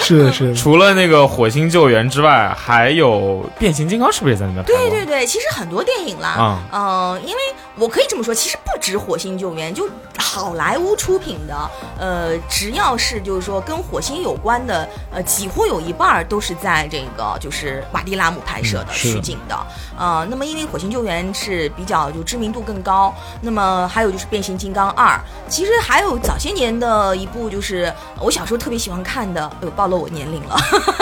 [0.00, 0.54] 是的，是的。
[0.54, 4.64] 除了那个火星救援之外，还有变形金刚，是不是也在那边？
[4.64, 7.38] 对对对，其实很多电影啦，嗯，因为
[7.76, 11.54] 我可以这么说，其实不止火星救援，就好莱坞出品的，
[11.98, 19.66] 呃，只要是就是说跟火星有关的，呃，几乎有一半都是在这个就是瓦迪拉姆拍摄的取景的，
[19.98, 29.50] 呃，那么因为火星救援是比较就知名度更高，那么还有就是变形金刚二，其实还有早些年的一部就是我小时候特别喜欢看的。
[29.62, 30.56] 又暴露我年龄了，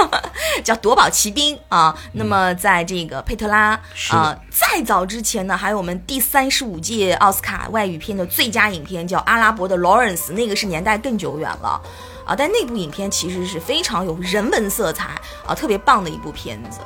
[0.64, 1.96] 叫《夺宝奇兵》啊。
[2.12, 3.78] 那么在这个佩特拉
[4.10, 11.80] 啊，再早之前呢，还有我们第三十五届奥斯卡外语片的最佳影片叫《阿拉伯的劳伦斯》，那个是年代更久远了
[12.28, 12.36] 啊。
[12.36, 15.08] 但那部影片其实是非常有人文色彩
[15.44, 16.78] 啊，特别棒的一部片子。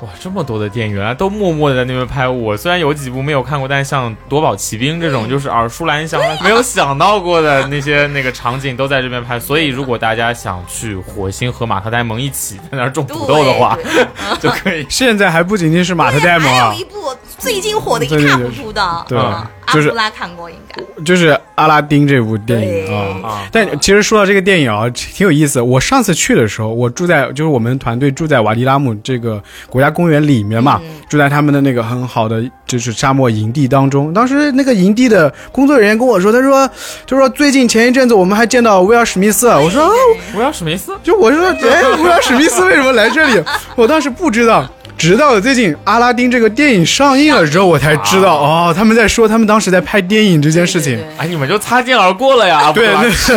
[0.00, 2.26] 哇，这么多的电影啊，都默默的在那边拍。
[2.26, 9.38] 我虽然有几部没有看过，但像《夺宝奇兵》这种，就是耳熟能详、没有想到过的那些那个场景，都在这边拍。
[9.38, 13.78] 所以，如果大家想去火星和马特戴蒙一起在那儿种土豆的话，
[14.42, 14.84] 就可以。
[14.88, 20.80] 现在还不仅仅是马特戴蒙啊，还有一部最近火的一塌糊涂的，对，阿布拉看过应该。
[21.04, 25.60] 就是阿拉丁这部电影啊，但其实说到这个电影啊，挺有意思。
[25.60, 34.14] 我上次去的时候，我住在就是我们团队住在瓦迪拉姆这个国家公园里面嘛，住在他们的那个很好的就是沙漠营地当中。
[34.14, 36.70] 当时那个营地的工作人员跟我说，他说，
[37.08, 39.48] 他说最近前一阵子我们还见到威尔史密斯。
[39.48, 39.90] 我说
[40.36, 43.42] 威尔史密斯，就我说 哎，威尔史密斯为什么来这里？
[43.74, 44.64] 我当时不知道。
[45.02, 50.96] 直到最近《阿拉丁》这个电影上映了之后，我才知道哦，他们在说他们当时在拍电影这件事情。
[51.18, 52.70] 哎，你们就擦肩而过了呀？
[52.72, 52.86] 对，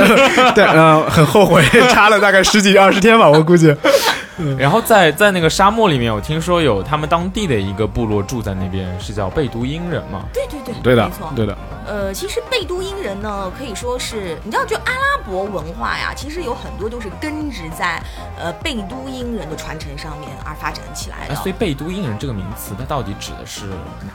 [0.53, 3.75] 对，嗯，很后悔， 差了大概十几二十天吧，我估计。
[4.57, 10.25] 然后在在那个沙漠里面，我听说有他们当地的一个部落住在那边，是叫贝都因人嘛？
[10.33, 11.57] 对对对，对的，没错，对的。
[11.87, 18.01] 呃，其实贝都因人呢，可以说是你知道，就阿拉伯文化呀，其实有很多都是根植在
[18.39, 21.35] 呃贝都因人的传承上面而发展起来的。
[21.35, 23.67] 所以贝都因人这个名词，它到底指的是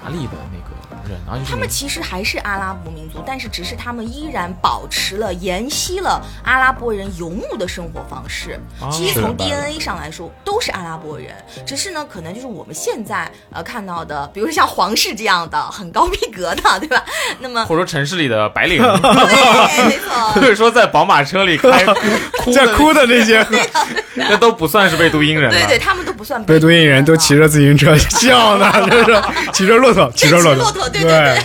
[0.02, 1.44] 哪里的那个人？
[1.48, 8.58] 他们其实还是阿拉伯民族，但是只是他们依然保持了沿袭了阿拉伯人游牧的生活方式。
[8.90, 11.28] 其实从 DNA 上来说都是阿拉伯人，
[11.66, 17.04] 只是呢，可能就是我们现在呃看到的，比如说像皇室这样的很高逼格的， 对吧？
[17.40, 20.10] 那么或者说城市里的白领，对，没错。
[20.34, 21.84] 或者说在宝马车里开
[22.54, 23.44] 在哭的那些，
[24.14, 25.50] 那都不算是贝都因人。
[25.50, 30.88] 对对，他们都不算贝都因人，都骑着自行车笑呢，就是骑着骆驼，骑着骆驼。
[30.90, 31.38] 对对对，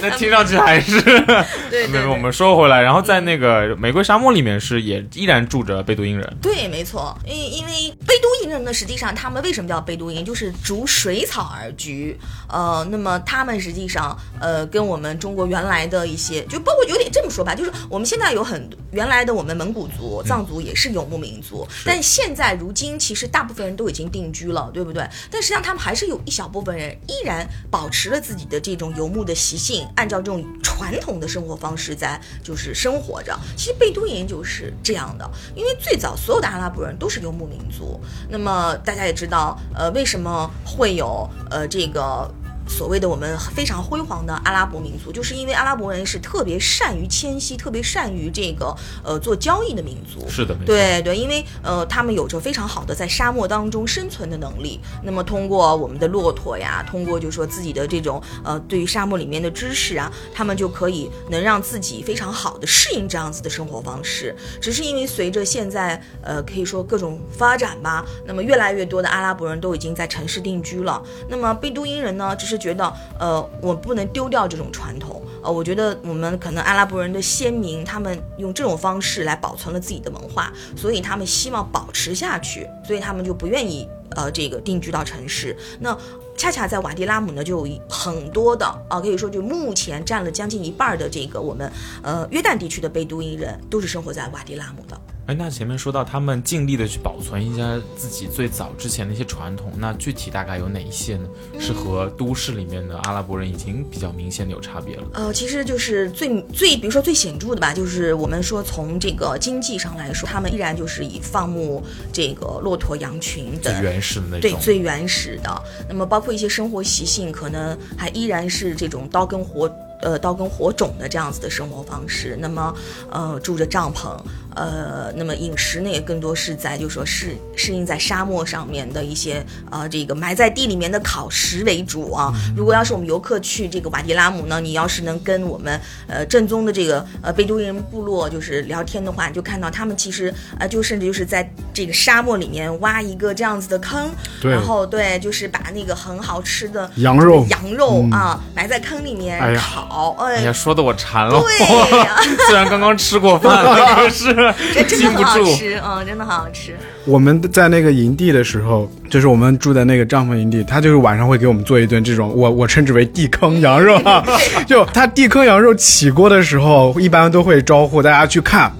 [0.08, 1.00] 那听上去还是
[1.70, 2.10] 对 没有。
[2.10, 6.36] 我们说回来，然后在那个玫瑰沙漠里面是也依然住着贝都因人。
[6.42, 7.72] 对，没错，因因为
[8.06, 12.18] 贝都因人呢，实际上他们为什么叫贝都因，就是逐水草而居。
[12.48, 25.06] 呃，那么他们实际上呃跟我们中国原来的一些，就包括有点这么说吧，就是我们现在有很原来的我们蒙古族、藏族也是游牧民族，但现在如今其实大部分人都已经定居了，对不对？
[25.30, 33.38] 但实际上他们还是有一小部分人依然保持了自己的这种游牧的习性，按照这种传统的生活方式在就是生活着。
[33.56, 38.00] 其实贝都因就是这样的，因为最早所有的阿拉伯人都是游牧民族。
[38.28, 42.32] 那么大家也知道，呃，为什么会有呃这个？
[42.70, 50.26] 所谓的我们非常辉煌的阿拉伯民族，就是因为阿拉伯人是特别善于迁徙、特别善于这个呃做交易的民族。
[50.30, 54.80] 是的，对对，因为呃他们有着非常好的在沙漠当中生存的能力。
[55.02, 64.34] 那么通过我们的骆驼呀，通过就是说自己的这种呃对于沙漠里面的知识啊，他们就可以能让自己非常好的适应这样子的生活方式。
[64.60, 71.02] 只是因为随着现在呃可以说各种发展吧，那么越来越多的阿拉伯人都已经在城市定居了。
[71.28, 85.56] 那么贝都因人呢，只是觉得，呃，我不能丢掉这种传统，呃，我觉得我们可能阿拉伯人的先民，他们用这种方式来保存了自己的文化，所以他们希望保持下去，所以他们就不愿意，呃，这个定居到城市。
[85.80, 85.96] 那
[86.36, 91.70] 恰恰在瓦迪拉姆呢，就有很多的，啊，可以说就目前占了将近一半的这个我们，
[92.02, 95.00] 呃，约旦地区的贝都因人，都是生活在瓦迪拉姆的。
[95.30, 101.28] 哎，那前面说到他们尽力的去保存一下自己最早之前的一些传统，那具体大概有哪一些呢？
[101.60, 105.04] 是和都市里面的阿拉伯人已经比较明显的有差别了。
[105.12, 111.80] 呃，其实就是最最，比如说最显著的吧，就是我们说从这个经济上来说，他们依然就是以放牧
[112.12, 113.72] 这个骆驼、羊群最。
[113.80, 115.62] 原始的那对，种，最原始的。
[115.88, 119.70] 那么包括一些生活习性，可能还依然是这种刀耕火
[120.02, 122.36] 呃刀耕火种的这样子的生活方式。
[122.40, 122.74] 那么
[123.12, 124.18] 呃住着帐篷，
[124.54, 132.32] 呃，那么饮食呢也更多是在就是说适适应在沙漠上面的一些呃这个埋在地里面的烤食为主啊。
[132.56, 144.10] 如果要是我们游客去这个瓦迪拉姆呢，你要是能跟我们呃正宗的这个呃贝都因人部落就是聊天的话，你就看到他们其实呃就甚至就是在这个沙漠里面挖一个这样子的坑，
[144.40, 144.50] 对。
[144.50, 147.46] 然后对，就是把那个很好吃的羊肉。
[147.50, 149.60] 羊肉啊埋在坑里面哎呀。
[149.60, 150.36] 烤，哎。
[150.36, 151.40] 哎呀，说的我馋了。
[151.40, 152.16] 对呀。
[152.48, 153.64] 虽然刚刚吃过饭，
[153.96, 154.34] 但是
[154.72, 155.24] 这真的很禁不住。
[155.24, 156.74] 好吃，嗯，真的很好吃。
[157.04, 164.24] 我们在那个营地的时候，就是我们住在那个帐篷营地，他就是晚上会给我们做一顿这种，我我称之为地坑羊肉啊。
[164.66, 168.70] 就他地坑羊肉起锅的时候，一般都会招呼大家去看，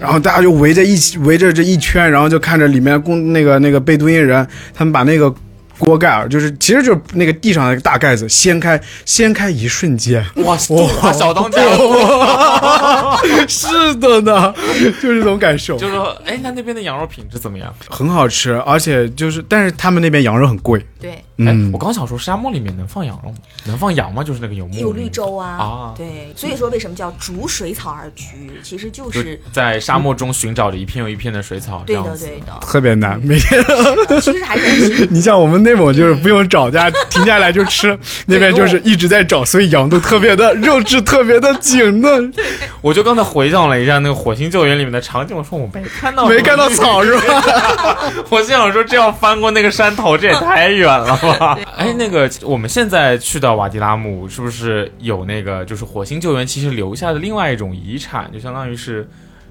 [0.00, 5.34] 然后大家就围着一起围着这一圈，然后就看着里面工那个那个贝都因人，他们把那个。
[5.80, 11.58] 锅盖儿就是，其实就是那个地上那个大盖子掀开，掀开一瞬间，哇，中华小当家，
[13.48, 14.54] 是的呢，
[15.02, 17.74] 就是这种感受，就是说，哎，那那边的羊肉品质怎么样？
[17.88, 23.36] 很好吃，而且就是，但是他们那边羊肉很贵，对，哎嗯，我刚想说，沙漠里面能放羊肉吗？
[23.64, 24.22] 能放羊吗？
[24.22, 25.94] 就是那个游牧有绿洲啊，啊。
[25.96, 33.60] 对，所以说为什么叫逐水草而居，其实就就是在沙漠中寻找着一片又一片的水草，这对的，对的，特别难，每天。
[34.20, 42.32] 其实还是 你像我们内蒙就是不用找，家停下来就吃， 那边就是一直在找，所以羊都特别的肉质特别的紧嫩，
[42.80, 46.68] 我就刚才回想了一下那个《火星救援》里面的场景，我说我没看到，没看到。
[46.70, 47.98] 草是吧？
[48.30, 51.58] 我心想说，这要翻过那个山头，这也太远了吧？
[51.76, 59.06] 哎，那个我们现在去到瓦迪拉姆，是不是有那个就是火星救援其实留下的另外一种遗产，就相当于是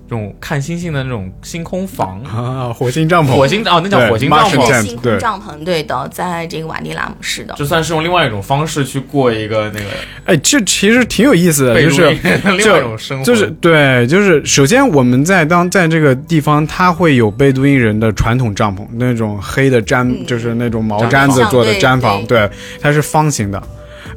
[0.10, 2.19] 这种看星星的那种星空房。
[2.24, 7.54] 啊，火星帐篷，火星哦，那叫火星帐篷星空对帐篷，对的，在这个瓦迪拉姆市的。
[7.54, 9.86] 就算是用另外一种方式去过一个那个
[10.26, 22.50] 哎，这其实挺有意思的，就是都因人的另外一种生活，就是对，就是首先我们在当在这个地方，它会有贝都因人的传统帐篷，那种黑的毡，嗯就是那种毛毡毡子做的毡房，对，
[22.82, 23.62] 它是方形的。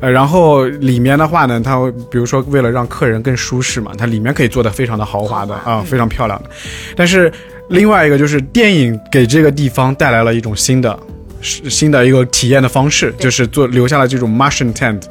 [0.02, 6.50] 呃，然后里面的话呢，它会比如说为了让客人更舒适嘛，它里面可以做的非常的豪华的啊、嗯非常漂亮的。
[6.94, 7.32] 但是
[7.68, 10.98] 另外一个就是电影给这个地方带来了一种新的。
[11.44, 15.02] 是新的一个体验的方式，就是做留下了这种 Martian tent，、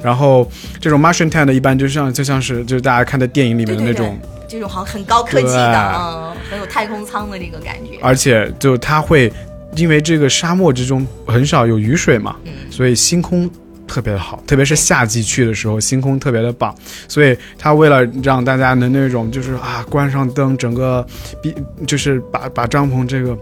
[0.00, 0.48] 然后
[0.80, 7.98] 这种 Martian tent 一般就像就像是就是大家看的电影里面的那种，对这种好像很高科技的，嗯，很有太空舱的这个感觉。
[8.00, 9.32] 而且就它会
[9.74, 13.50] 因为这个沙漠之中很少有雨水嘛，嗯所以星空
[13.90, 16.72] 特别的好，特别是夏季去的时候，星空特别的棒。
[17.08, 21.04] 所以它为了让大家能那种就是啊关上灯，整个
[21.42, 21.52] 比
[21.88, 23.36] 就是把把帐篷这个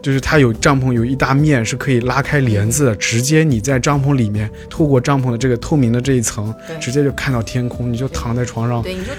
[0.00, 9.10] 就是它有帐篷有一大面是可以拉开帘子的，直接你在帐篷里面，透过帐篷的这个透明的这一层，直接就看到天空，你就躺在床上，对，你就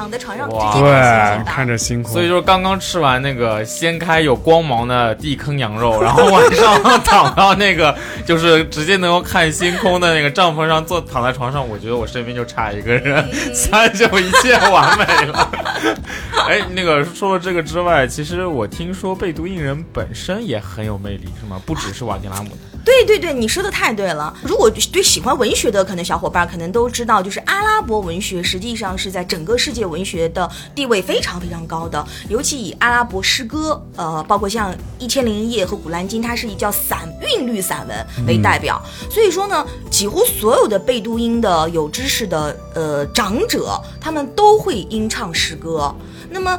[0.00, 2.10] 躺在床上直哇接对看着星空。
[2.10, 15.50] 所以就是刚刚吃完那个掀开有光芒的地坑羊肉， 然后晚上躺到那个就是直接能够看星空的那个帐篷上坐躺在床上，我觉得我身边就差一个人，三就一切完美了。
[16.48, 21.60] 哎，那个除了这个之外，其实我听说贝都因人本身也很有魅力，是吗？
[21.66, 22.56] 不只是瓦迪拉姆的。
[22.82, 24.34] 对对对，你说的太对了。
[24.42, 38.80] 如果对喜欢文学的可能小伙伴可能都知道，就是阿拉伯文学实际上是在整个世界文学的地位非常非常高的，尤其以阿拉伯诗歌，呃，包括像《一千零一夜》和《古兰经》，它是以叫散韵律散文为代表。
[39.10, 45.94] 所以说呢，几乎所有的贝都因的有知识的呃长者，他们都会吟唱诗歌。
[46.30, 46.58] 那么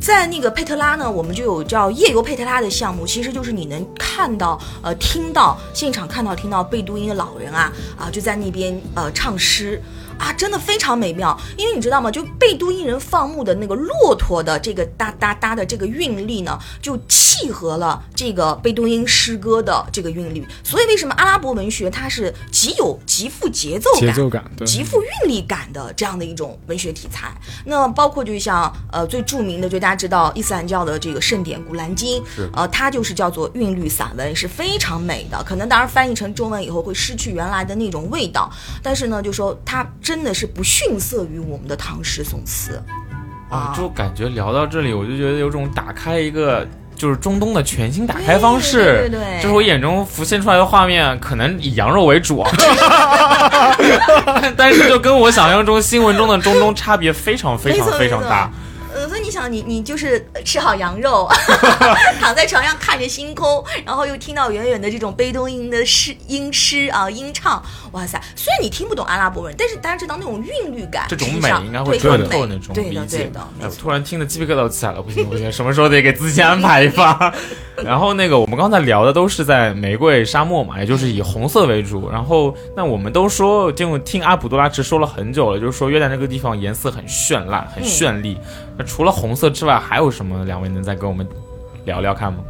[0.00, 9.80] 在那个佩特拉呢，我们就有叫夜游佩特拉的项目，其实就是你能看到、呃听到现场看到、听到贝都因的老人啊啊就在那边呃唱诗。
[10.22, 12.08] 啊，真的非常美妙，因为你知道吗？
[12.08, 20.46] 就贝都因人放牧的那个骆驼的这个哒哒哒的这个韵律呢，就契合了这个贝都因诗歌的这个韵律。
[20.62, 27.36] 所以为什么阿拉伯文学它是极有极富节奏感、节奏感极富韵律感的这样的一种文学题材。
[27.64, 32.22] 那包括就像呃最著名的，就大家知道伊斯兰教的这个圣典《古兰经》，
[32.54, 35.42] 呃，它就是叫做韵律散文，是非常美的。
[35.42, 38.48] 可能当然翻译成中文以后会失去原来的那种味道，
[38.82, 42.82] 但是呢，就说它真的是不逊色于我们的唐诗宋词。
[43.48, 49.08] 啊，就感觉聊到这里，我就觉得有种打开一个就是中东的全新打开方式。
[49.08, 52.50] 对对就是我眼中浮现出来的画面，可能以羊肉为主啊，
[54.56, 58.50] 但是就跟我想象中新闻中的中东差别非常非常非常大。
[59.32, 61.26] 想，你你就是吃好羊肉，
[62.20, 67.62] 躺在床上看着星空，然后又听到远远的这种悲冬音的诗音诗啊音唱，
[67.92, 68.20] 哇塞！
[68.36, 73.40] 虽然你听不懂阿拉伯文，但是大家知道那种韵律感，这种美应该会穿透那种对的理解对的，。
[73.40, 73.70] 哎没错。
[73.70, 77.32] 我突然听的鸡皮疙瘩都起来了，不行不行，什么时候得给自己安排一发？
[77.82, 82.10] 然后那个我们刚才聊的都是在玫瑰沙漠嘛，也就是以红色为主。
[82.10, 88.38] 然后那我们都说，就听阿卜杜拉直说了很久了，就是说约旦那个地方颜色很绚烂、很绚丽。
[88.76, 90.44] 那除了红色之外，还有什么？
[90.44, 91.24] 两位能再跟我们
[91.84, 92.40] 聊聊看吗？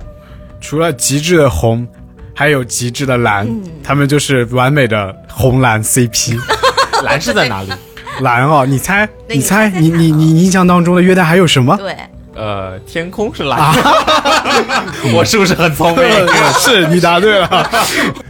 [0.59, 1.87] 除了极致的红，
[2.35, 6.39] 还有极致的蓝，嗯他们就是完美的红蓝 CP。
[7.05, 7.71] 蓝是在哪里？
[8.21, 11.77] 蓝哦，你猜，你猜，你猜猜你你你印象当中的约旦还有什么？
[11.77, 11.95] 对，
[12.35, 13.83] 呃，天空是蓝的。
[15.15, 16.07] 我是不是很聪明？
[16.59, 17.71] 是你答对了。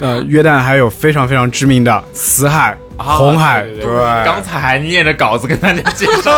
[0.01, 6.30] 呃，约旦还有非常非常知名的死海、啊红海，对对对刚才还念着稿子跟大家介绍。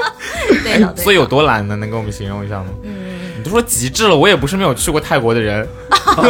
[0.96, 1.76] 所以有多懒呢？
[1.76, 2.66] 能跟我们形容一下吗？
[2.82, 2.92] 嗯，
[3.38, 5.66] 你都说极致了，我也不是没有去过泰国的人。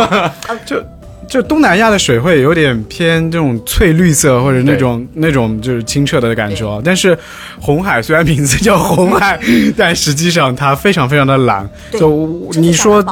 [0.66, 0.82] 就
[1.28, 7.16] 就东南亚的水会有点偏这种翠绿色或者那种那种就是清澈的感受，但是
[7.60, 9.38] 红海虽然名字叫红海，
[9.76, 11.68] 但实际上它非常非常的蓝。
[11.92, 13.02] 就你说。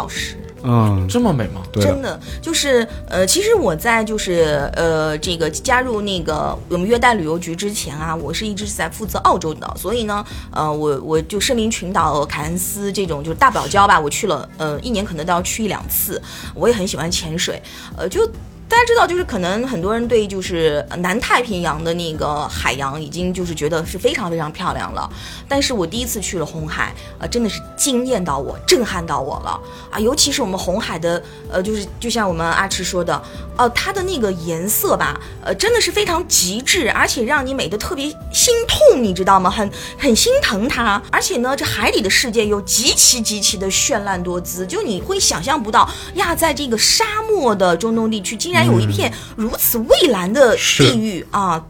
[0.63, 1.63] 嗯，这么美吗？
[1.73, 16.21] 对真的，就是呃，其实我在就是呃这个加入那个我们约旦旅游局之前啊，我是一直是在负责澳洲的，所以呢，呃，我我就圣灵群岛、凯恩斯这种就是大堡礁吧，我去了，呃，一年可能都要去一两次。
[16.55, 17.63] 我也很喜欢潜水，
[17.97, 18.29] 呃，就。
[18.71, 25.11] 大家知道，就是可能很多人对就是南太平洋的那个海洋已经就是觉得是非常非常漂亮了，
[25.49, 29.61] 但是我第一次去了红海，呃，真的是惊艳到我，震撼到我了
[29.91, 29.99] 啊！
[29.99, 33.21] 尤其是我们红海的，呃，就是就像我们阿赤说的，
[33.59, 39.51] 哦、它的那个颜色吧，呃，真的是非常极致，而且让你美得特别心痛，你知道吗？
[39.51, 39.69] 很
[39.99, 51.63] 很心疼它，而且呢，这海里的世界又极其极其的绚烂多姿，就你会想象不到呀，在这个沙漠的中东地区，竟然有一片如此蔚蓝的地域啊！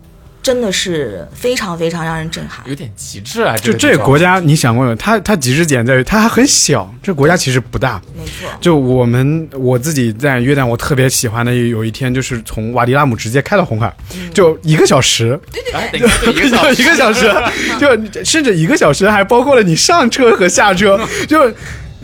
[0.43, 2.67] 真的是非常非常让人震撼。
[2.67, 3.55] 有点极致啊！
[3.59, 4.97] 就这个国家，你想过没有？
[4.97, 8.01] 它它极致点在于它还很小，这国家其实不大。
[8.17, 13.95] 没错，就我们我自己在约旦，我特别喜欢的有一天就是从瓦迪拉姆直接开到红海，
[14.33, 15.39] 就一个小时，
[15.75, 17.31] 哎，等一下，就一个小时， 一个小时，
[17.79, 21.53] 就甚至一个小时还包括了你上车和下车，就。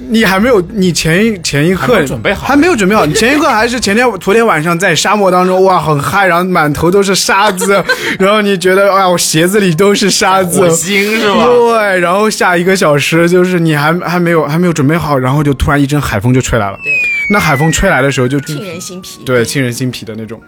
[0.09, 3.05] 你还没有，你前一前一刻还没有准备好还没有准备好。
[3.05, 7.83] 你前一刻还是前天昨天晚上在沙漠当中，哇，很嗨，然后满头都是沙子，
[8.19, 11.45] 然后你觉得，哎呀，我鞋子里都是沙子，火星是吧？
[11.45, 16.79] 对，然后下一个小时就是你还还没有还没有准备好，然后就突然一阵海风就吹来了。
[16.83, 16.93] 对，
[17.31, 19.25] 那海风吹来的时候就沁人心脾。
[19.25, 20.41] 对沁人心脾的那种。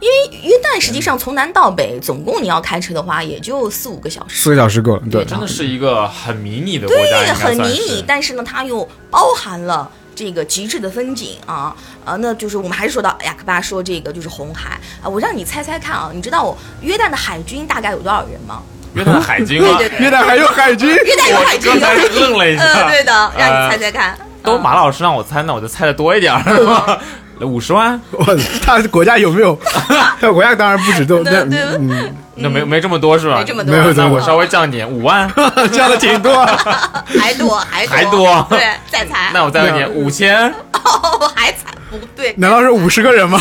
[0.00, 4.42] 因为约旦实际上从南到北，总共你要开车的话，也就四五个小时。
[4.42, 11.74] 四个小时够了，对，真的是一个很迷你的国家，对，很迷你，但是呢，它又包含了这个极致的风景啊，
[12.04, 18.62] 呃，那就是我们还是说到雅克巴说这个就是红海啊，我让你猜猜看啊，你知道我约旦的海军大概有多少人吗？
[18.94, 19.76] 约旦海军 吗？
[19.78, 24.18] 对对约旦还有海军，约旦有海军，我刚才愣了一下 呃，对的，让呃你猜猜看。
[24.42, 27.00] 都马老师让我猜，那我就猜的多一点儿。
[27.40, 28.00] 五十万？
[28.12, 28.24] 我
[28.62, 29.58] 他国家有没有？
[30.20, 33.38] 他国家当然不止这，那对对嗯，那没没这么多是吧？
[33.38, 35.30] 没这么多那我稍微降一点，五万。
[35.70, 36.44] 这样的挺 多。
[36.46, 38.60] 还多，还还多对，
[38.90, 39.30] 再裁。
[39.34, 40.48] 那我再问你，五千？
[40.72, 42.34] 哦，还裁不对。
[42.38, 43.38] 难道是五十个人吗？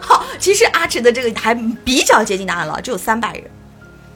[0.00, 3.44] 好，其实阿驰的这个还比较接近答案了，只有三百人。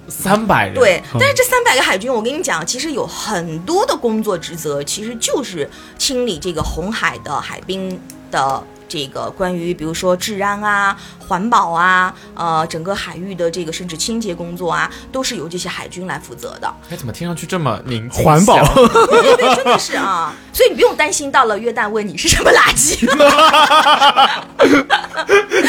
[0.09, 0.75] 三百人？
[0.75, 5.69] 对，但是这三百个海军，我跟你讲，其实有很多的工作职责，其实就是
[5.99, 8.01] 清理这个红海的海滨
[8.31, 8.63] 的。
[8.89, 16.73] 这个关于比如说治安啊、环保啊、呃整个海域的这个甚至清洁工作啊，都是由这些海军来负责的。
[16.91, 23.07] 哎，怎么听上去这么宁静环保祥对对，真的是啊， 所以你不用担心到了约旦问你是什么垃圾。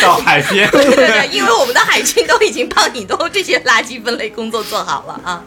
[0.01, 0.69] 到海边？
[0.71, 5.43] 对对对，因为我们的海军都已经帮你都这些垃圾分类工作做好了啊，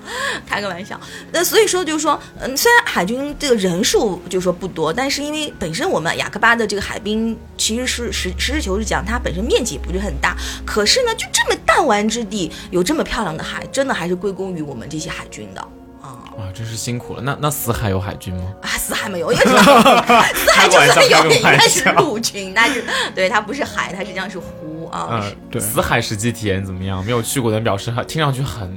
[0.47, 1.01] 开个玩笑。
[1.33, 10.37] 那所以说就是说，嗯，虽然海军这个人数就是说不多，但是因为本身我们雅克巴的这个海滨其实是实实事求是讲，它本身面积也不是很大，
[10.67, 15.61] 可是呢，就这么弹丸之地有这么漂亮的海，真的还是归功于我们这些海军的。
[16.03, 17.23] 啊哇，真是辛苦了。
[17.23, 18.53] 那那死海有海军吗？
[18.63, 22.83] 啊，死海没有，因为 死海就算有，应该是陆军，但是
[23.15, 25.07] 对它不是海，它实际上是湖啊。
[25.13, 27.05] 嗯，对死海实际体验怎么样？
[27.05, 28.77] 没有去过的人表示，听上去很。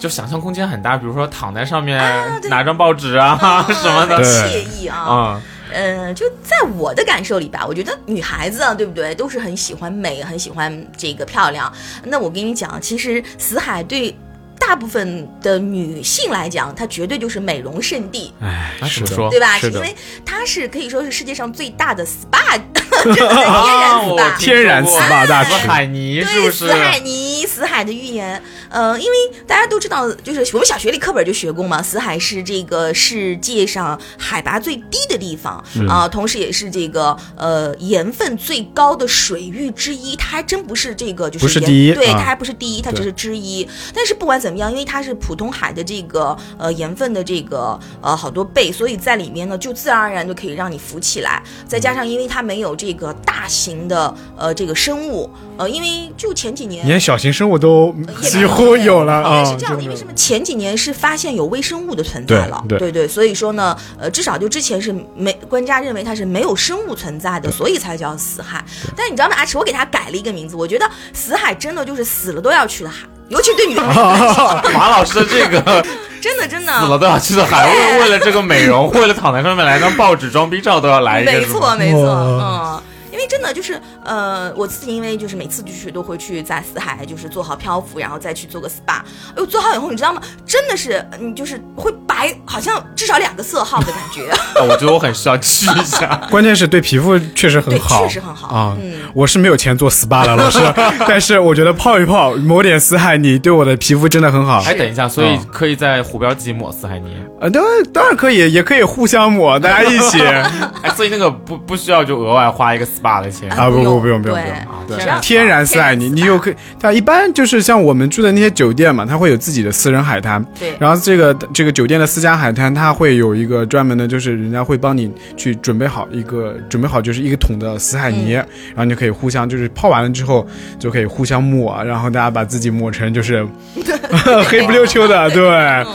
[0.00, 3.38] 就想象空间很大，比如说躺在上面、啊拿张报纸啊、
[3.70, 4.96] 什么的惬意啊。
[4.96, 5.42] 啊、
[5.72, 11.72] 嗯，就在我的感受里吧，我觉得女孩子啊，对不对，都是很喜欢美，很喜欢这个漂亮。
[12.04, 14.14] 那我跟你讲，其实死海对
[14.58, 18.32] 大部分的女性来讲，它绝对就是美容圣地。
[18.40, 19.30] 哎，是说？
[19.30, 19.58] 对吧？
[19.58, 19.94] 是因为
[20.24, 22.60] 它是可以说是世界上最大的 SPA，
[23.14, 24.38] 天然 SPA。
[24.38, 26.58] 天然 SPA 大死使海泥是不对，是？
[26.66, 29.16] 死海泥、死海的预言，呃，因为
[29.46, 43.68] 大家都知道，就是我们小学里课本就学过嘛，死海是这个世界上海拔最低的地方啊、同时也是这个呃盐分最高的水域之一，它还真不是这个就是盐不是第一对，啊它还不是第一，它只是之一。
[43.94, 51.42] 但是不管怎么样，因为它是普通海的这个呃盐分的这个呃好多倍，所以在里面呢就自然而然就可以让你浮起来。
[51.66, 56.86] 再加上因为它没有这个大型的呃这个生物，呃，因为就前几年。
[56.86, 59.44] 连小型生物都也几乎有了啊！
[59.44, 60.12] 是这样的，因为什么？
[60.14, 68.64] 前几年是发现有微生物的存在了，对对对所以说呢，呃，至少就之前是没专家认为它是没有生物存在的，所以才叫死海。
[68.96, 75.84] 但是你知道吗，阿驰，我给它改了一个名字，我觉得死海真的就是死了都要去的海，尤其对女孩子， 马老师的这个
[76.20, 82.82] 真的真的死了都要去的海，为为了这个美容，为了躺在上面来张报纸装逼照都要来一个，没错没错，嗯。
[83.20, 88.72] 因为真的就是，呃，我自己因为就是每次就是都会去在死海就是做好漂浮，然后再去做个 SPA。
[88.88, 89.04] 哎
[89.36, 90.22] 呦，做好以后你知道吗？
[90.46, 94.30] 真的是你就是会白，好像至少两个色号的感觉。
[94.58, 96.16] 啊我觉得我很需要去一下。
[96.30, 98.76] 关键是对皮肤确实很好，确实很好啊。
[98.80, 100.60] 嗯我是没有钱做 SPA 了老师，
[101.06, 104.62] 但是我觉得泡一泡，抹点死海泥对我的皮肤真的很好。
[104.62, 107.16] 哎，等一下，所以可以在虎标自己抹死海泥。
[107.40, 113.48] 呃，当然当然可以，也可以互相抹，大家一起哎，所以那个不不需要就额外花一个 SPA 的钱。
[113.52, 113.70] 啊！
[113.70, 114.56] 不不不用不用不用，
[114.86, 116.54] 对天然死海泥，你就可以。
[116.78, 120.44] 它一般就是像我们住的那些酒店嘛，它会有自己的私人海滩。
[120.58, 130.46] 对然后这个这个酒店的私家海滩，它会有一个专门的，就是人家会帮你去准备好一个准备好就是一个桶的死海泥，然后你就可以互相就是泡完了之后
[130.78, 133.46] 就可以互相抹，然后大家把自己抹成就是
[134.48, 135.86] 黑不溜秋的，对。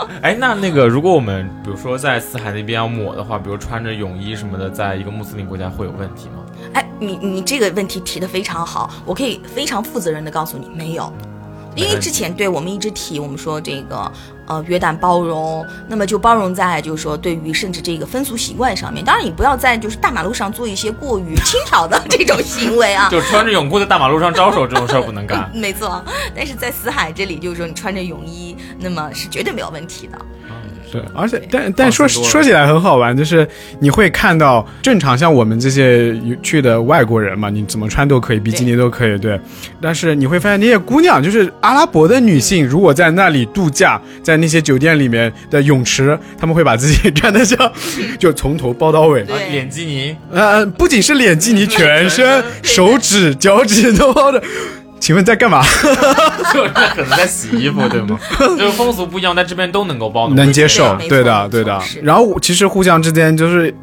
[0.22, 6.44] 哎，那那个，如果我们比如说在死海那边要抹的话，比如穿着泳衣什么的，在一个穆斯林国家会有问题吗？
[6.74, 11.12] 哎，你你这个问题提的非常好，我可以非常负责任的告诉你，没有。
[11.74, 14.12] 因为之前对我们一直提，我们说这个
[14.46, 19.04] 呃约旦包容，那么就包容在就是说对于甚至这个风俗习惯上面。
[19.04, 23.08] 当然你不要在就是大马路上做一些过于轻佻的这种行为啊。
[23.12, 25.50] 就穿着泳裤在大马路上招手这种事儿不能干。
[25.54, 30.18] 没错，但是在死海这里，就是说你穿着泳衣，那么是绝对没有问题的。
[30.92, 33.48] 对，而且但但说说起来很好玩，就是
[33.80, 39.40] 你会看到正常像我们这些去的外国人嘛，你怎么穿都可以，比基尼都可以，对。
[39.80, 47.72] 但是你会发现那些姑娘，就是阿拉伯的女性，如果在那里度假，在那些酒店里面的泳池，他们会把自己 穿的像，
[48.18, 49.24] 就从头包到尾。
[49.50, 54.42] 脸基尼，呃，不仅是脸基尼，全身、手指、脚趾都包着。
[55.02, 55.60] 请问在干嘛？
[56.54, 58.16] 就是可能在洗衣服，对吗？
[58.38, 61.76] 就是风俗不一样，在这边都能够包容，能接受，对的，对的。
[62.02, 63.74] 然后其实互相之间就是。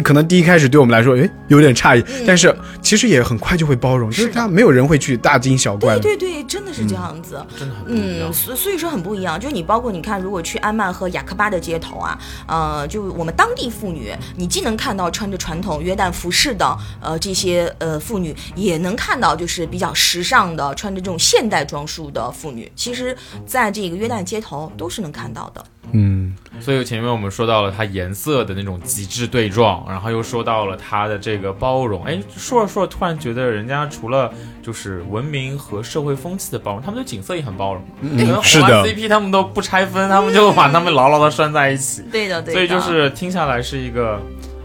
[0.00, 6.00] 可能第一开始对我们来说，哎，有点诧异，嗯但是其实也很快就会包容，就是他没有人会去大惊小怪的。
[6.00, 7.44] 对对对，真的是这样子。
[7.86, 8.32] 嗯，。
[8.32, 9.38] 所所以说很不一样。
[9.38, 22.70] 就你包括你看，如果去安曼和雅克巴的街头啊，呃，就我们当地妇女，你既能看到穿着传统约旦服饰的呃这些呃妇女，也能看到就是比较时尚的穿着这种现代装束的妇女。
[22.74, 23.16] 其实，
[23.46, 25.64] 在这个约旦街头都是能看到的。
[25.92, 32.04] 嗯，所以前面我们说到了它颜色的那种极致对撞，然后又说到了它的这个包容。
[32.04, 34.32] 哎，说着说着，突然觉得人家除了
[34.62, 37.84] 就是文明和社会风气的包容，他们对景色也很包容。
[38.00, 42.02] 可能红是的 CP 他们都不拆分，他们就把他们牢牢的拴在一起。
[42.10, 42.52] 对的，对的。
[42.52, 44.20] 所以就是听下来是一个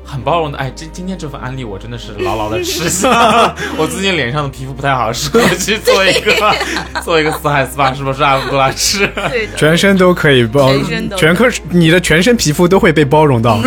[0.10, 0.57] 很包容的。
[0.57, 3.53] 哎，今今天这份安利我真的是牢牢的吃下。
[3.78, 6.34] 我最近脸上的皮肤不太好，适合去做一个
[7.05, 9.05] 做一个四海 SPA，是不是啊布杜拉吃？
[9.30, 9.55] 对的。
[9.55, 13.60] 全身都可以包全身，都全科你的全身皮肤都会被包容到。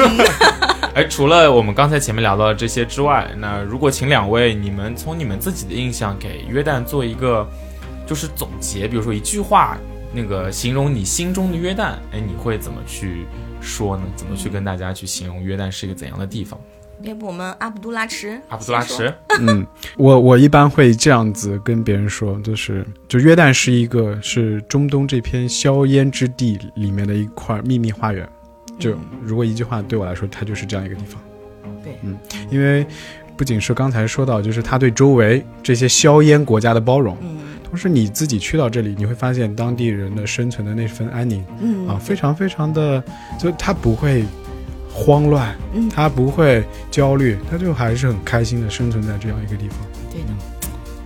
[0.95, 7.49] 哎，除了我们刚才前面聊到的这些之外，那如果请两位，你们从你们自己的印象给约旦做一个
[8.07, 9.79] 就是总结，比如说一句话，
[10.13, 13.27] 那个形容你心中的约旦，哎，你会怎么去
[13.63, 14.03] 说呢？
[14.17, 16.61] 怎么去跟大家去形容约旦是一个怎样的地方？
[17.03, 28.29] 要不我们阿卜杜拉池，阿卜杜拉先说什， 嗯，我我一般会这样子跟别人说，就是就约旦是一个是中东这片硝烟之地里面的一块秘密花园。
[28.79, 31.21] 就如果一句话对我来说，它就是这样一个地方。
[31.83, 32.17] 对嗯，
[32.51, 32.87] 因为
[33.37, 37.39] 不仅是刚才说到，就是他对周围这些硝烟国家的包容，嗯
[37.73, 43.03] 同时你自己去到这里，你会发现当地人的生存的那份安宁嗯啊，非常非常的，
[43.39, 44.27] 就他不会
[44.93, 49.79] 慌乱，嗯他不会焦虑，他就还是很开心的生存在这样一个地方。
[50.11, 50.52] 对的。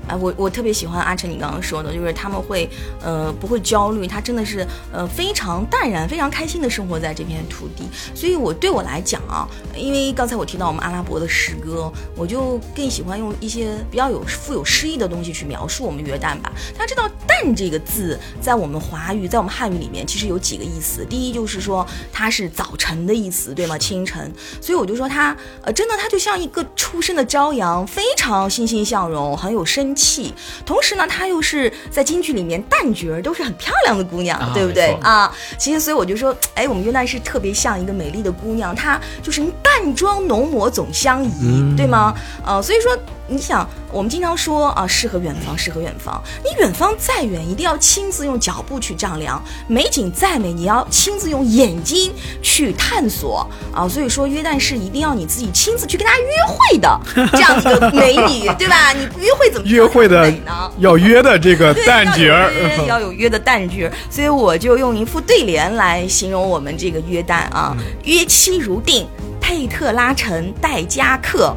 [0.08, 2.68] 哎，我我特别喜欢阿成你刚刚说的，就是他们会
[3.02, 7.84] 呃不会焦虑，他真的是呃非常淡然、非常开心的生活在这片土地。
[8.14, 16.52] 所以我对我来讲啊，因为刚才我提到我们阿拉伯的诗歌，我就更喜欢用一些比较有富有诗意的东西去描述我们约旦吧。
[16.76, 21.04] 大家知道“旦”这个字在我们华语、在我们汉语里面其实有几个意思。
[21.04, 23.76] 第一就是说它是早晨的意思，对吗？
[23.76, 24.32] 清晨。
[24.60, 30.32] 所以我就说它呃真的它就像一个初升的朝阳，非常欣欣向荣，很有生气。
[30.64, 35.34] 同时呢，她又是在京剧里面旦角儿都是很漂亮的姑娘，啊对不对啊？
[35.58, 42.14] 其实所以我就说，哎，我们约旦是特别像一个美丽的姑娘，她就是淡妆浓抹总相宜，对吗？
[42.44, 42.96] 呃，所以说
[43.28, 46.22] 你想，我们经常说啊，诗和远方，诗和远方。
[46.44, 53.88] 你远方再远，一定要亲自用脚步去丈量；美景再美，你要亲自用眼睛去探索啊。
[53.88, 57.00] 所以说，约旦是一定要你自己亲自去跟他约会的
[57.32, 58.92] 这样一个美女，对吧？
[58.92, 60.70] 你不约会怎么 约会的美呢？
[60.78, 69.06] 要约的这个 对旦角儿，要有约的旦角儿，所以我就用一副对联来形容我们这个约旦啊：约期如定，
[69.40, 71.54] 佩特拉城待加克，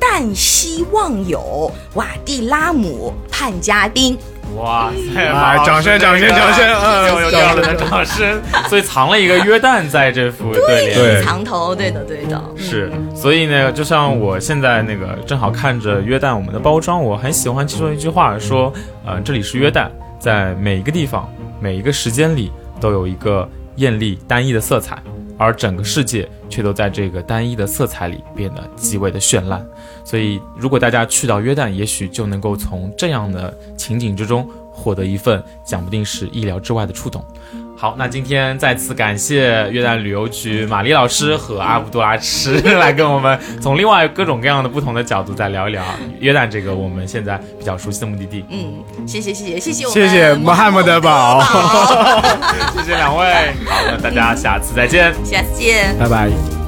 [0.00, 4.16] 旦夕望友，瓦蒂拉姆盼加丁。
[4.56, 5.20] 哇塞！
[5.20, 10.94] 哎马老师掌声掌声掌声嗯有有第二轮的掌声，所以藏了一个约旦在这副对联里。
[10.94, 18.72] 对藏头，对的，对的，是，所以呢，就像我现在那个正好看着约旦我们的包装，我很喜欢其中一句话说，
[19.04, 19.88] 呃，这里是约旦，
[20.18, 21.30] 在每一个地方、
[21.60, 23.46] 每一个时间里都有一个
[23.76, 24.96] 艳丽单一的色彩，
[25.38, 29.64] 而整个世界却都在这个单一的色彩里变得极为的绚烂。
[30.04, 37.24] 所以，如果大家去到约旦，也许就能够从这样的情景之中获得一份讲不定是意料之外的触动。
[37.80, 45.84] 好，那今天再次感谢约旦旅游局玛丽老师和阿卜杜拉吃来跟我们从另外各种各样的不同的角度再聊一聊
[46.18, 48.44] 约旦这个我们现在比较熟悉的目的地。
[48.50, 51.40] 嗯，谢谢，谢谢，谢谢我们谢谢穆罕默德堡
[52.74, 55.14] 谢谢两位，好，那大家下次再见。
[55.24, 55.96] 下次见。
[56.00, 56.67] 拜拜。